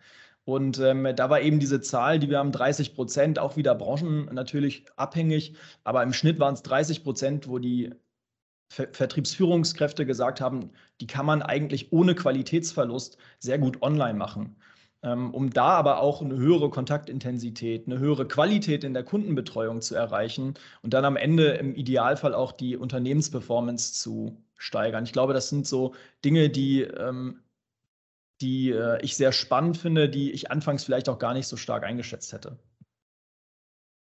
Und 0.43 0.79
ähm, 0.79 1.07
da 1.15 1.29
war 1.29 1.39
eben 1.39 1.59
diese 1.59 1.81
Zahl, 1.81 2.17
die 2.17 2.31
wir 2.31 2.39
haben, 2.39 2.51
30 2.51 2.95
Prozent, 2.95 3.37
auch 3.37 3.57
wieder 3.57 3.75
branchen 3.75 4.25
natürlich 4.33 4.87
abhängig, 4.95 5.53
aber 5.83 6.01
im 6.01 6.13
Schnitt 6.13 6.39
waren 6.39 6.55
es 6.55 6.63
30 6.63 7.03
Prozent, 7.03 7.47
wo 7.47 7.59
die 7.59 7.91
Ver 8.69 8.87
Vertriebsführungskräfte 8.91 10.07
gesagt 10.07 10.41
haben, 10.41 10.71
die 10.99 11.05
kann 11.05 11.27
man 11.27 11.43
eigentlich 11.43 11.91
ohne 11.91 12.15
Qualitätsverlust 12.15 13.17
sehr 13.37 13.59
gut 13.59 13.83
online 13.83 14.17
machen. 14.17 14.55
Ähm, 15.03 15.33
um 15.33 15.49
da 15.49 15.69
aber 15.69 15.99
auch 15.99 16.21
eine 16.21 16.35
höhere 16.35 16.69
Kontaktintensität, 16.69 17.87
eine 17.87 17.97
höhere 17.97 18.27
Qualität 18.27 18.83
in 18.83 18.93
der 18.93 19.03
Kundenbetreuung 19.03 19.81
zu 19.81 19.95
erreichen 19.95 20.53
und 20.83 20.93
dann 20.93 21.05
am 21.05 21.15
Ende 21.15 21.53
im 21.53 21.73
Idealfall 21.75 22.35
auch 22.35 22.51
die 22.51 22.77
Unternehmensperformance 22.77 23.93
zu 23.93 24.37
steigern. 24.57 25.03
Ich 25.03 25.13
glaube, 25.13 25.33
das 25.33 25.49
sind 25.49 25.65
so 25.65 25.95
Dinge, 26.23 26.49
die, 26.51 26.81
ähm, 26.83 27.41
die 28.41 28.71
äh, 28.71 29.01
ich 29.03 29.15
sehr 29.15 29.31
spannend 29.31 29.77
finde, 29.77 30.07
die 30.09 30.31
ich 30.31 30.51
anfangs 30.51 30.83
vielleicht 30.83 31.09
auch 31.09 31.19
gar 31.19 31.33
nicht 31.33 31.47
so 31.47 31.57
stark 31.57 31.83
eingeschätzt 31.83 32.33
hätte. 32.33 32.59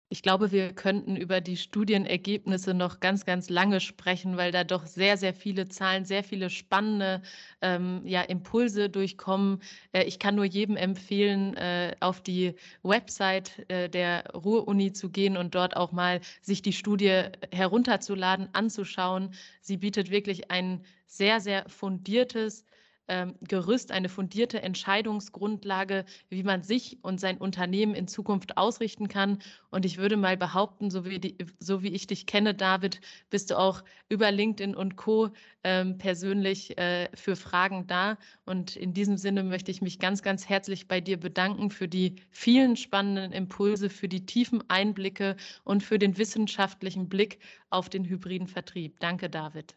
Ich 0.08 0.22
glaube, 0.22 0.52
wir 0.52 0.72
könnten 0.72 1.16
über 1.16 1.40
die 1.40 1.56
Studienergebnisse 1.56 2.74
noch 2.74 3.00
ganz, 3.00 3.24
ganz 3.24 3.50
lange 3.50 3.80
sprechen, 3.80 4.36
weil 4.36 4.52
da 4.52 4.62
doch 4.62 4.86
sehr, 4.86 5.16
sehr 5.16 5.34
viele 5.34 5.68
Zahlen, 5.68 6.04
sehr 6.04 6.22
viele 6.22 6.48
spannende 6.48 7.22
ähm, 7.60 8.02
ja, 8.04 8.22
Impulse 8.22 8.88
durchkommen. 8.88 9.60
Äh, 9.90 10.04
ich 10.04 10.20
kann 10.20 10.36
nur 10.36 10.44
jedem 10.44 10.76
empfehlen, 10.76 11.56
äh, 11.56 11.96
auf 11.98 12.20
die 12.20 12.54
Website 12.84 13.68
äh, 13.68 13.88
der 13.88 14.30
Ruhr-Uni 14.32 14.92
zu 14.92 15.10
gehen 15.10 15.36
und 15.36 15.56
dort 15.56 15.76
auch 15.76 15.90
mal 15.90 16.20
sich 16.40 16.62
die 16.62 16.72
Studie 16.72 17.24
herunterzuladen, 17.50 18.48
anzuschauen. 18.52 19.34
Sie 19.60 19.76
bietet 19.76 20.10
wirklich 20.12 20.52
ein 20.52 20.84
sehr, 21.06 21.40
sehr 21.40 21.68
fundiertes, 21.68 22.64
ähm, 23.08 23.34
Gerüst, 23.40 23.92
eine 23.92 24.08
fundierte 24.08 24.62
Entscheidungsgrundlage, 24.62 26.04
wie 26.28 26.42
man 26.42 26.62
sich 26.62 26.98
und 27.02 27.20
sein 27.20 27.38
Unternehmen 27.38 27.94
in 27.94 28.08
Zukunft 28.08 28.56
ausrichten 28.56 29.08
kann. 29.08 29.38
Und 29.70 29.84
ich 29.84 29.98
würde 29.98 30.16
mal 30.16 30.36
behaupten, 30.36 30.90
so 30.90 31.04
wie, 31.04 31.18
die, 31.18 31.36
so 31.58 31.82
wie 31.82 31.92
ich 31.92 32.06
dich 32.06 32.26
kenne, 32.26 32.54
David, 32.54 33.00
bist 33.30 33.50
du 33.50 33.58
auch 33.58 33.82
über 34.08 34.30
LinkedIn 34.30 34.74
und 34.74 34.96
Co. 34.96 35.30
Ähm, 35.64 35.98
persönlich 35.98 36.78
äh, 36.78 37.08
für 37.14 37.36
Fragen 37.36 37.86
da. 37.86 38.18
Und 38.44 38.76
in 38.76 38.94
diesem 38.94 39.16
Sinne 39.16 39.42
möchte 39.42 39.70
ich 39.70 39.82
mich 39.82 39.98
ganz, 39.98 40.22
ganz 40.22 40.48
herzlich 40.48 40.88
bei 40.88 41.00
dir 41.00 41.18
bedanken 41.18 41.70
für 41.70 41.88
die 41.88 42.16
vielen 42.30 42.76
spannenden 42.76 43.32
Impulse, 43.32 43.90
für 43.90 44.08
die 44.08 44.26
tiefen 44.26 44.62
Einblicke 44.68 45.36
und 45.64 45.82
für 45.82 45.98
den 45.98 46.18
wissenschaftlichen 46.18 47.08
Blick 47.08 47.40
auf 47.70 47.88
den 47.88 48.04
hybriden 48.04 48.46
Vertrieb. 48.46 49.00
Danke, 49.00 49.28
David. 49.28 49.76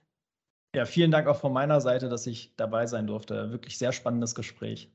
Ja, 0.74 0.86
vielen 0.86 1.12
Dank 1.12 1.28
auch 1.28 1.40
von 1.40 1.54
meiner 1.54 1.80
Seite, 1.82 2.10
dass 2.10 2.26
ich 2.28 2.56
dabei 2.56 2.86
sein 2.88 3.06
durfte. 3.08 3.52
Wirklich 3.52 3.78
sehr 3.78 3.92
spannendes 3.92 4.34
Gespräch. 4.36 4.92